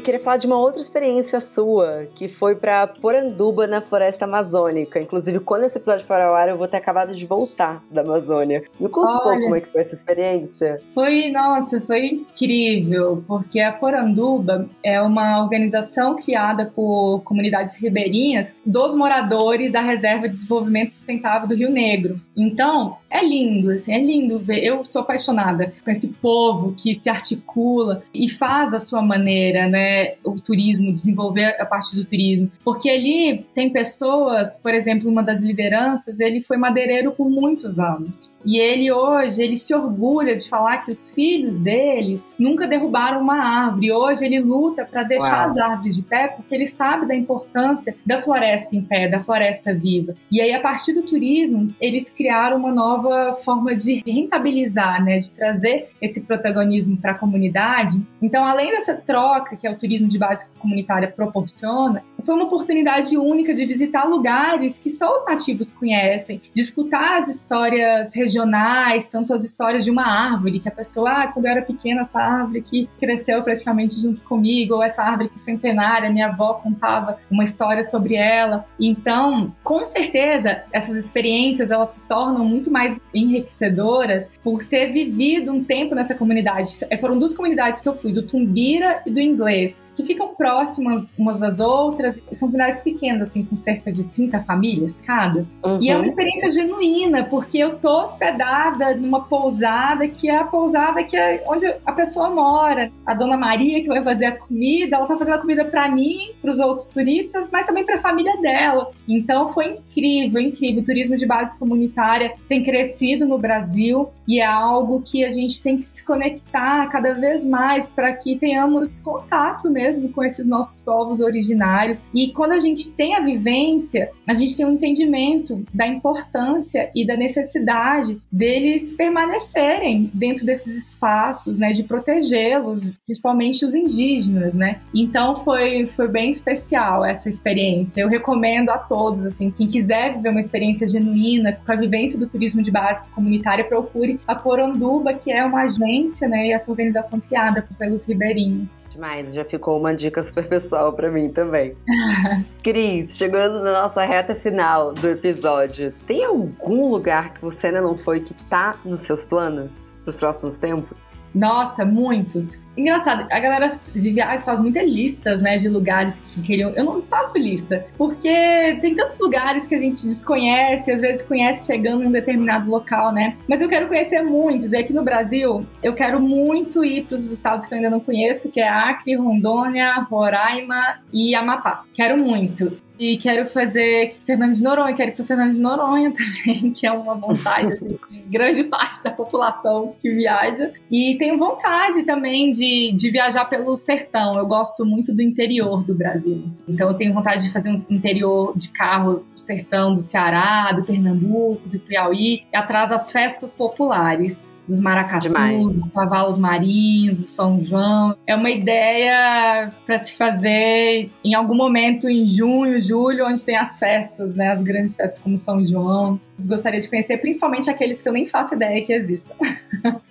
Queria 0.00 0.20
falar 0.20 0.36
de 0.36 0.46
uma 0.46 0.58
outra 0.58 0.80
experiência 0.80 1.40
sua, 1.40 2.06
que 2.14 2.28
foi 2.28 2.54
para 2.54 2.86
Poranduba, 2.86 3.66
na 3.66 3.80
floresta 3.80 4.24
amazônica. 4.24 5.00
Inclusive, 5.00 5.40
quando 5.40 5.64
esse 5.64 5.78
episódio 5.78 6.06
for 6.06 6.20
ao 6.20 6.34
ar, 6.34 6.48
eu 6.48 6.58
vou 6.58 6.68
ter 6.68 6.76
acabado 6.76 7.14
de 7.14 7.26
voltar 7.26 7.82
da 7.90 8.02
Amazônia. 8.02 8.64
Me 8.78 8.88
conta 8.88 9.10
Olha, 9.10 9.18
um 9.18 9.22
pouco 9.22 9.40
como 9.42 9.56
é 9.56 9.60
que 9.60 9.68
foi 9.68 9.80
essa 9.80 9.94
experiência. 9.94 10.80
Foi, 10.94 11.30
nossa, 11.30 11.80
foi 11.80 12.06
incrível, 12.06 13.22
porque 13.26 13.60
a 13.60 13.72
Poranduba 13.72 14.68
é 14.82 15.00
uma 15.00 15.42
organização 15.42 16.16
criada 16.16 16.66
por 16.74 17.20
comunidades 17.20 17.76
ribeirinhas 17.76 18.54
dos 18.64 18.94
moradores 18.94 19.72
da 19.72 19.80
Reserva 19.80 20.28
de 20.28 20.34
Desenvolvimento 20.34 20.90
Sustentável 20.90 21.48
do 21.48 21.54
Rio 21.54 21.70
Negro. 21.70 22.20
Então, 22.36 22.96
é 23.10 23.24
lindo, 23.24 23.70
assim, 23.70 23.92
é 23.92 23.98
lindo 23.98 24.38
ver. 24.38 24.64
Eu 24.64 24.84
sou 24.84 25.02
apaixonada 25.02 25.72
com 25.84 25.90
esse 25.90 26.08
povo 26.14 26.74
que 26.76 26.94
se 26.94 27.10
articula 27.10 28.02
e 28.14 28.28
faz 28.28 28.70
da 28.70 28.78
sua 28.78 29.02
maneira, 29.02 29.66
né? 29.66 29.89
O 30.24 30.34
turismo, 30.34 30.92
desenvolver 30.92 31.56
a 31.60 31.66
parte 31.66 31.96
do 31.96 32.04
turismo. 32.04 32.50
Porque 32.64 32.88
ali 32.88 33.46
tem 33.54 33.70
pessoas, 33.70 34.58
por 34.62 34.72
exemplo, 34.72 35.08
uma 35.08 35.22
das 35.22 35.40
lideranças, 35.40 36.20
ele 36.20 36.42
foi 36.42 36.56
madeireiro 36.56 37.12
por 37.12 37.28
muitos 37.28 37.78
anos. 37.78 38.32
E 38.44 38.58
ele 38.58 38.90
hoje, 38.90 39.42
ele 39.42 39.56
se 39.56 39.74
orgulha 39.74 40.34
de 40.34 40.48
falar 40.48 40.78
que 40.78 40.90
os 40.90 41.14
filhos 41.14 41.58
deles 41.58 42.24
nunca 42.38 42.66
derrubaram 42.66 43.20
uma 43.20 43.36
árvore. 43.36 43.92
Hoje 43.92 44.24
ele 44.24 44.40
luta 44.40 44.84
para 44.84 45.02
deixar 45.02 45.40
Uau. 45.42 45.50
as 45.50 45.58
árvores 45.58 45.96
de 45.96 46.02
pé 46.02 46.28
porque 46.28 46.54
ele 46.54 46.66
sabe 46.66 47.06
da 47.06 47.14
importância 47.14 47.96
da 48.04 48.20
floresta 48.20 48.74
em 48.76 48.82
pé, 48.82 49.08
da 49.08 49.20
floresta 49.20 49.74
viva. 49.74 50.14
E 50.30 50.40
aí, 50.40 50.52
a 50.52 50.60
partir 50.60 50.92
do 50.94 51.02
turismo, 51.02 51.68
eles 51.80 52.10
criaram 52.10 52.56
uma 52.56 52.72
nova 52.72 53.34
forma 53.34 53.74
de 53.74 54.02
rentabilizar, 54.06 55.04
né, 55.04 55.16
de 55.16 55.34
trazer 55.34 55.88
esse 56.00 56.24
protagonismo 56.24 56.96
para 56.96 57.12
a 57.12 57.18
comunidade. 57.18 58.04
Então, 58.20 58.44
além 58.44 58.70
dessa 58.70 58.94
troca 58.94 59.56
que 59.56 59.66
é 59.66 59.70
o 59.70 59.76
turismo 59.80 60.08
de 60.08 60.18
base 60.18 60.52
comunitária 60.58 61.10
proporciona, 61.10 62.04
foi 62.24 62.34
uma 62.34 62.44
oportunidade 62.44 63.16
única 63.16 63.54
de 63.54 63.64
visitar 63.64 64.04
lugares 64.04 64.78
que 64.78 64.90
só 64.90 65.14
os 65.14 65.24
nativos 65.24 65.70
conhecem, 65.70 66.40
de 66.52 66.60
escutar 66.60 67.18
as 67.18 67.28
histórias 67.28 68.14
regionais, 68.14 69.06
tanto 69.06 69.32
as 69.34 69.44
histórias 69.44 69.84
de 69.84 69.90
uma 69.90 70.06
árvore, 70.06 70.60
que 70.60 70.68
a 70.68 70.72
pessoa, 70.72 71.10
ah, 71.10 71.28
quando 71.28 71.46
eu 71.46 71.52
era 71.52 71.62
pequena, 71.62 72.00
essa 72.00 72.20
árvore 72.20 72.62
que 72.62 72.88
cresceu 72.98 73.42
praticamente 73.42 74.00
junto 74.00 74.22
comigo, 74.24 74.74
ou 74.74 74.82
essa 74.82 75.02
árvore 75.02 75.28
que 75.28 75.38
centenária, 75.38 76.10
minha 76.10 76.28
avó 76.28 76.54
contava 76.54 77.18
uma 77.30 77.44
história 77.44 77.82
sobre 77.82 78.14
ela. 78.14 78.66
Então, 78.78 79.54
com 79.62 79.84
certeza, 79.84 80.62
essas 80.72 80.96
experiências 80.96 81.70
elas 81.70 81.88
se 81.90 82.06
tornam 82.06 82.44
muito 82.44 82.70
mais 82.70 83.00
enriquecedoras 83.14 84.30
por 84.42 84.64
ter 84.64 84.92
vivido 84.92 85.52
um 85.52 85.62
tempo 85.62 85.94
nessa 85.94 86.14
comunidade. 86.14 86.70
Foram 87.00 87.18
duas 87.18 87.34
comunidades 87.34 87.80
que 87.80 87.88
eu 87.88 87.96
fui, 87.96 88.12
do 88.12 88.22
Tumbira 88.22 89.02
e 89.06 89.10
do 89.10 89.20
Inglês 89.20 89.84
que 89.94 90.04
ficam 90.04 90.34
próximas 90.34 91.18
umas 91.18 91.38
das 91.38 91.60
outras. 91.60 92.09
São 92.32 92.48
comunidades 92.48 92.80
pequenas, 92.80 93.22
assim, 93.22 93.44
com 93.44 93.56
cerca 93.56 93.92
de 93.92 94.06
30 94.08 94.42
famílias 94.42 95.00
cada. 95.00 95.46
Uhum. 95.64 95.78
E 95.80 95.88
é 95.90 95.94
uma 95.94 96.00
uhum. 96.00 96.06
experiência 96.06 96.50
genuína, 96.50 97.24
porque 97.24 97.58
eu 97.58 97.78
tô 97.78 98.02
hospedada 98.02 98.94
numa 98.96 99.24
pousada 99.24 100.06
que 100.08 100.28
é 100.28 100.36
a 100.36 100.44
pousada 100.44 101.02
que 101.02 101.16
é 101.16 101.42
onde 101.46 101.66
a 101.84 101.92
pessoa 101.92 102.30
mora. 102.30 102.90
A 103.04 103.14
dona 103.14 103.36
Maria, 103.36 103.80
que 103.80 103.88
vai 103.88 104.02
fazer 104.02 104.26
a 104.26 104.32
comida, 104.32 104.96
ela 104.96 105.06
tá 105.06 105.16
fazendo 105.16 105.34
a 105.34 105.38
comida 105.38 105.64
para 105.64 105.88
mim, 105.90 106.32
para 106.40 106.50
os 106.50 106.58
outros 106.58 106.88
turistas, 106.90 107.50
mas 107.52 107.66
também 107.66 107.84
para 107.84 107.96
a 107.96 108.00
família 108.00 108.36
dela. 108.40 108.90
Então 109.08 109.48
foi 109.48 109.66
incrível, 109.66 110.40
incrível. 110.40 110.82
O 110.82 110.84
turismo 110.84 111.16
de 111.16 111.26
base 111.26 111.58
comunitária 111.58 112.32
tem 112.48 112.62
crescido 112.62 113.26
no 113.26 113.38
Brasil 113.38 114.10
e 114.26 114.40
é 114.40 114.46
algo 114.46 115.02
que 115.02 115.24
a 115.24 115.28
gente 115.28 115.62
tem 115.62 115.76
que 115.76 115.82
se 115.82 116.04
conectar 116.04 116.86
cada 116.88 117.12
vez 117.12 117.46
mais 117.46 117.90
para 117.90 118.12
que 118.12 118.36
tenhamos 118.36 119.00
contato 119.00 119.70
mesmo 119.70 120.08
com 120.10 120.22
esses 120.22 120.48
nossos 120.48 120.82
povos 120.82 121.20
originários. 121.20 121.99
E 122.14 122.32
quando 122.32 122.52
a 122.52 122.60
gente 122.60 122.94
tem 122.94 123.14
a 123.14 123.20
vivência, 123.20 124.10
a 124.28 124.34
gente 124.34 124.56
tem 124.56 124.66
um 124.66 124.72
entendimento 124.72 125.64
da 125.72 125.86
importância 125.86 126.90
e 126.94 127.06
da 127.06 127.16
necessidade 127.16 128.20
deles 128.30 128.94
permanecerem 128.94 130.10
dentro 130.12 130.44
desses 130.44 130.88
espaços, 130.88 131.58
né, 131.58 131.72
de 131.72 131.84
protegê-los, 131.84 132.90
principalmente 133.04 133.64
os 133.64 133.74
indígenas, 133.74 134.54
né? 134.54 134.80
Então 134.94 135.34
foi 135.36 135.86
foi 135.86 136.08
bem 136.08 136.30
especial 136.30 137.04
essa 137.04 137.28
experiência. 137.28 138.00
Eu 138.00 138.08
recomendo 138.08 138.70
a 138.70 138.78
todos, 138.78 139.24
assim, 139.24 139.50
quem 139.50 139.66
quiser 139.66 140.14
viver 140.14 140.30
uma 140.30 140.40
experiência 140.40 140.86
genuína 140.86 141.52
com 141.52 141.72
a 141.72 141.76
vivência 141.76 142.18
do 142.18 142.26
turismo 142.26 142.62
de 142.62 142.70
base 142.70 143.10
comunitária, 143.12 143.64
procure 143.64 144.20
a 144.26 144.34
Poranduba, 144.34 145.12
que 145.14 145.30
é 145.30 145.44
uma 145.44 145.62
agência, 145.62 146.28
né, 146.28 146.46
e 146.46 146.52
essa 146.52 146.70
organização 146.70 147.20
criada 147.20 147.66
pelos 147.78 148.06
ribeirinhos. 148.06 148.84
Demais, 148.90 149.34
já 149.34 149.44
ficou 149.44 149.78
uma 149.78 149.94
dica 149.94 150.22
super 150.22 150.48
pessoal 150.48 150.92
para 150.92 151.10
mim 151.10 151.28
também. 151.28 151.74
Cris, 152.62 153.16
chegando 153.16 153.62
na 153.62 153.82
nossa 153.82 154.04
reta 154.04 154.34
final 154.34 154.92
do 154.92 155.08
episódio, 155.08 155.92
tem 156.06 156.24
algum 156.24 156.90
lugar 156.90 157.34
que 157.34 157.40
você 157.40 157.68
ainda 157.68 157.80
não 157.80 157.96
foi 157.96 158.20
que 158.20 158.34
tá 158.34 158.78
nos 158.84 159.02
seus 159.02 159.24
planos 159.24 159.94
para 160.10 160.14
os 160.14 160.16
próximos 160.16 160.58
tempos? 160.58 161.20
Nossa, 161.34 161.84
muitos. 161.84 162.60
Engraçado, 162.76 163.26
a 163.30 163.40
galera 163.40 163.68
de 163.68 164.10
viagens 164.10 164.44
faz 164.44 164.60
muitas 164.60 164.84
listas, 164.84 165.42
né, 165.42 165.56
de 165.56 165.68
lugares 165.68 166.18
que 166.18 166.42
queriam. 166.42 166.70
Eu 166.70 166.84
não 166.84 167.02
faço 167.02 167.36
lista, 167.36 167.84
porque 167.96 168.78
tem 168.80 168.94
tantos 168.94 169.18
lugares 169.20 169.66
que 169.66 169.74
a 169.74 169.78
gente 169.78 170.02
desconhece, 170.02 170.90
às 170.90 171.00
vezes 171.00 171.22
conhece 171.22 171.66
chegando 171.66 172.04
em 172.04 172.06
um 172.06 172.12
determinado 172.12 172.70
local, 172.70 173.12
né? 173.12 173.36
Mas 173.48 173.60
eu 173.60 173.68
quero 173.68 173.88
conhecer 173.88 174.22
muitos. 174.22 174.72
E 174.72 174.76
aqui 174.76 174.92
no 174.92 175.02
Brasil, 175.02 175.66
eu 175.82 175.94
quero 175.94 176.20
muito 176.20 176.84
ir 176.84 177.04
para 177.04 177.16
os 177.16 177.30
estados 177.30 177.66
que 177.66 177.74
eu 177.74 177.76
ainda 177.76 177.90
não 177.90 178.00
conheço, 178.00 178.50
que 178.50 178.60
é 178.60 178.68
Acre, 178.68 179.14
Rondônia, 179.14 179.94
Roraima 180.10 181.00
e 181.12 181.34
Amapá. 181.34 181.84
Quero 181.92 182.16
muito. 182.16 182.78
E 183.00 183.16
quero 183.16 183.48
fazer 183.48 184.12
Fernando 184.26 184.52
de 184.52 184.62
Noronha, 184.62 184.92
quero 184.92 185.10
ir 185.10 185.14
para 185.14 185.24
Fernando 185.24 185.54
de 185.54 185.60
Noronha 185.60 186.12
também, 186.44 186.70
que 186.70 186.86
é 186.86 186.92
uma 186.92 187.14
vontade 187.14 187.68
assim, 187.68 187.96
de 188.10 188.22
grande 188.24 188.64
parte 188.64 189.02
da 189.02 189.10
população 189.10 189.94
que 189.98 190.14
viaja. 190.14 190.70
E 190.90 191.16
tenho 191.16 191.38
vontade 191.38 192.02
também 192.02 192.50
de, 192.50 192.92
de 192.92 193.10
viajar 193.10 193.46
pelo 193.46 193.74
sertão. 193.74 194.36
Eu 194.36 194.46
gosto 194.46 194.84
muito 194.84 195.14
do 195.14 195.22
interior 195.22 195.82
do 195.82 195.94
Brasil. 195.94 196.44
Então 196.68 196.88
eu 196.88 196.94
tenho 196.94 197.10
vontade 197.14 197.42
de 197.42 197.50
fazer 197.50 197.70
um 197.70 197.94
interior 197.94 198.52
de 198.54 198.68
carro 198.68 199.24
sertão 199.34 199.94
do 199.94 200.00
Ceará, 200.00 200.70
do 200.72 200.84
Pernambuco, 200.84 201.66
do 201.70 201.80
Piauí, 201.80 202.42
atrás 202.52 202.90
das 202.90 203.10
festas 203.10 203.54
populares. 203.54 204.54
Dos 204.70 204.80
maracatus, 204.80 205.74
dos 205.74 205.92
cavalos 205.92 206.38
marinhos, 206.38 207.18
do 207.18 207.26
São 207.26 207.62
João. 207.64 208.16
É 208.24 208.36
uma 208.36 208.50
ideia 208.50 209.72
para 209.84 209.98
se 209.98 210.14
fazer 210.16 211.10
em 211.24 211.34
algum 211.34 211.56
momento 211.56 212.08
em 212.08 212.24
junho, 212.24 212.80
julho, 212.80 213.26
onde 213.26 213.42
tem 213.44 213.56
as 213.56 213.78
festas, 213.80 214.36
né? 214.36 214.50
As 214.50 214.62
grandes 214.62 214.94
festas 214.94 215.20
como 215.20 215.36
São 215.36 215.66
João 215.66 216.20
gostaria 216.44 216.80
de 216.80 216.88
conhecer, 216.88 217.18
principalmente 217.18 217.70
aqueles 217.70 218.00
que 218.00 218.08
eu 218.08 218.12
nem 218.12 218.26
faço 218.26 218.54
ideia 218.54 218.82
que 218.82 218.92
existam. 218.92 219.34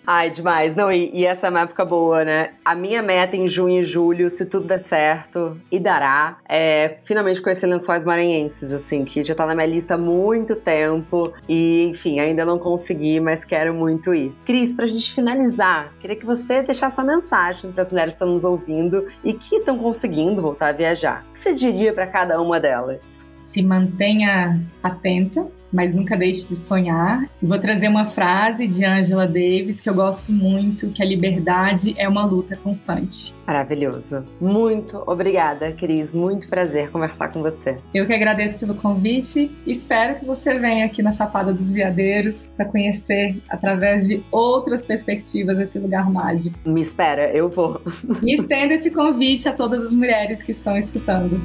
Ai, 0.06 0.30
demais. 0.30 0.76
Não, 0.76 0.92
e, 0.92 1.12
e, 1.14 1.26
essa 1.26 1.48
é 1.48 1.50
uma 1.50 1.62
época 1.62 1.86
boa, 1.86 2.26
né? 2.26 2.50
A 2.66 2.74
minha 2.74 3.02
meta 3.02 3.36
em 3.36 3.48
junho 3.48 3.80
e 3.80 3.84
julho, 3.84 4.30
se 4.30 4.46
tudo 4.48 4.66
der 4.66 4.80
certo, 4.80 5.60
e 5.72 5.80
dará, 5.80 6.40
é 6.48 6.96
finalmente 7.06 7.42
conhecer 7.42 7.68
lençóis 7.68 8.04
maranhenses, 8.04 8.72
assim, 8.72 9.06
que 9.06 9.24
já 9.24 9.36
tá 9.36 9.46
na 9.46 9.54
minha 9.54 9.68
lista 9.68 9.94
há 9.94 9.98
muito 9.98 10.56
tempo. 10.56 11.32
E, 11.48 11.84
enfim, 11.84 12.20
ainda 12.20 12.44
não 12.44 12.58
consegui, 12.58 13.20
mas 13.20 13.46
quero 13.46 13.74
muito 13.74 14.14
ir. 14.14 14.34
Cris, 14.46 14.74
pra 14.74 14.88
gente 14.88 15.14
finalizar, 15.14 15.94
queria 16.00 16.16
que 16.16 16.26
você 16.26 16.64
deixasse 16.64 16.96
sua 16.96 17.04
mensagem 17.04 17.72
para 17.72 17.84
as 17.84 17.92
mulheres 17.92 18.16
que 18.16 18.24
estão 18.24 18.34
nos 18.34 18.44
ouvindo 18.44 19.06
e 19.24 19.34
que 19.34 19.58
estão 19.58 19.78
conseguindo 19.78 20.42
voltar 20.42 20.70
a 20.70 20.72
viajar. 20.72 21.24
O 21.30 21.34
que 21.34 21.40
você 21.40 21.54
diria 21.54 21.94
para 21.94 22.08
cada 22.08 22.42
uma 22.42 22.60
delas? 22.60 23.29
Se 23.40 23.62
mantenha 23.62 24.60
atenta, 24.84 25.48
mas 25.72 25.96
nunca 25.96 26.18
deixe 26.18 26.48
de 26.48 26.56
sonhar. 26.56 27.30
Vou 27.42 27.60
trazer 27.60 27.88
uma 27.88 28.06
frase 28.06 28.68
de 28.68 28.84
Angela 28.84 29.28
Davis 29.28 29.80
que 29.80 29.90
eu 29.90 29.94
gosto 29.94 30.32
muito, 30.32 30.90
que 30.90 31.02
a 31.02 31.06
liberdade 31.06 31.94
é 31.98 32.08
uma 32.08 32.26
luta 32.26 32.56
constante. 32.56 33.36
Maravilhoso. 33.46 34.26
Muito 34.40 35.04
obrigada, 35.06 35.72
Cris. 35.72 36.14
Muito 36.14 36.50
prazer 36.50 36.90
conversar 36.90 37.30
com 37.30 37.42
você. 37.42 37.78
Eu 37.94 38.06
que 38.06 38.14
agradeço 38.14 38.60
pelo 38.60 38.76
convite. 38.76 39.52
Espero 39.66 40.20
que 40.20 40.26
você 40.26 40.58
venha 40.58 40.86
aqui 40.86 41.02
na 41.02 41.12
Chapada 41.12 41.54
dos 41.54 41.72
Veadeiros 41.72 42.48
para 42.56 42.66
conhecer 42.66 43.42
através 43.50 44.08
de 44.08 44.24
outras 44.32 44.86
perspectivas 44.86 45.58
esse 45.60 45.80
lugar 45.80 46.10
mágico. 46.10 46.58
Me 46.66 46.82
espera, 46.82 47.30
eu 47.32 47.50
vou. 47.50 47.82
E 48.24 48.36
estendo 48.36 48.74
esse 48.74 48.92
convite 48.92 49.48
a 49.48 49.54
todas 49.54 49.84
as 49.84 49.94
mulheres 49.94 50.44
que 50.44 50.52
estão 50.52 50.78
escutando. 50.78 51.40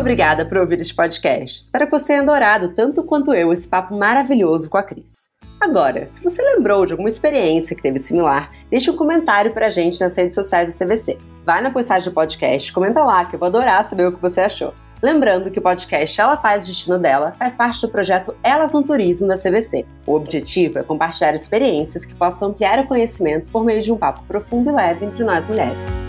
Obrigada 0.00 0.46
por 0.46 0.58
ouvir 0.58 0.80
este 0.80 0.94
podcast. 0.94 1.62
Espero 1.62 1.86
que 1.86 1.92
você 1.92 2.06
tenha 2.06 2.22
adorado 2.22 2.72
tanto 2.74 3.04
quanto 3.04 3.34
eu 3.34 3.52
esse 3.52 3.68
papo 3.68 3.96
maravilhoso 3.96 4.70
com 4.70 4.78
a 4.78 4.82
Cris. 4.82 5.28
Agora, 5.60 6.06
se 6.06 6.24
você 6.24 6.42
lembrou 6.42 6.86
de 6.86 6.92
alguma 6.92 7.08
experiência 7.08 7.76
que 7.76 7.82
teve 7.82 7.98
similar, 7.98 8.50
deixe 8.70 8.90
um 8.90 8.96
comentário 8.96 9.52
pra 9.52 9.68
gente 9.68 10.00
nas 10.00 10.16
redes 10.16 10.34
sociais 10.34 10.72
da 10.72 10.86
CVC. 10.86 11.18
Vai 11.44 11.60
na 11.60 11.70
postagem 11.70 12.08
do 12.08 12.14
podcast, 12.14 12.72
comenta 12.72 13.04
lá 13.04 13.26
que 13.26 13.36
eu 13.36 13.38
vou 13.38 13.48
adorar 13.48 13.84
saber 13.84 14.06
o 14.06 14.12
que 14.12 14.22
você 14.22 14.40
achou. 14.40 14.72
Lembrando 15.02 15.50
que 15.50 15.58
o 15.58 15.62
podcast 15.62 16.20
Ela 16.20 16.36
Faz 16.36 16.64
o 16.64 16.66
Destino 16.68 16.98
Dela 16.98 17.32
faz 17.32 17.56
parte 17.56 17.80
do 17.82 17.88
projeto 17.88 18.34
Elas 18.42 18.72
no 18.72 18.82
Turismo 18.82 19.28
da 19.28 19.36
CVC. 19.36 19.84
O 20.06 20.14
objetivo 20.14 20.78
é 20.78 20.82
compartilhar 20.82 21.34
experiências 21.34 22.04
que 22.04 22.14
possam 22.14 22.48
ampliar 22.48 22.78
o 22.78 22.86
conhecimento 22.86 23.50
por 23.50 23.64
meio 23.64 23.82
de 23.82 23.92
um 23.92 23.96
papo 23.96 24.22
profundo 24.24 24.70
e 24.70 24.72
leve 24.72 25.04
entre 25.04 25.24
nós 25.24 25.46
mulheres. 25.46 26.02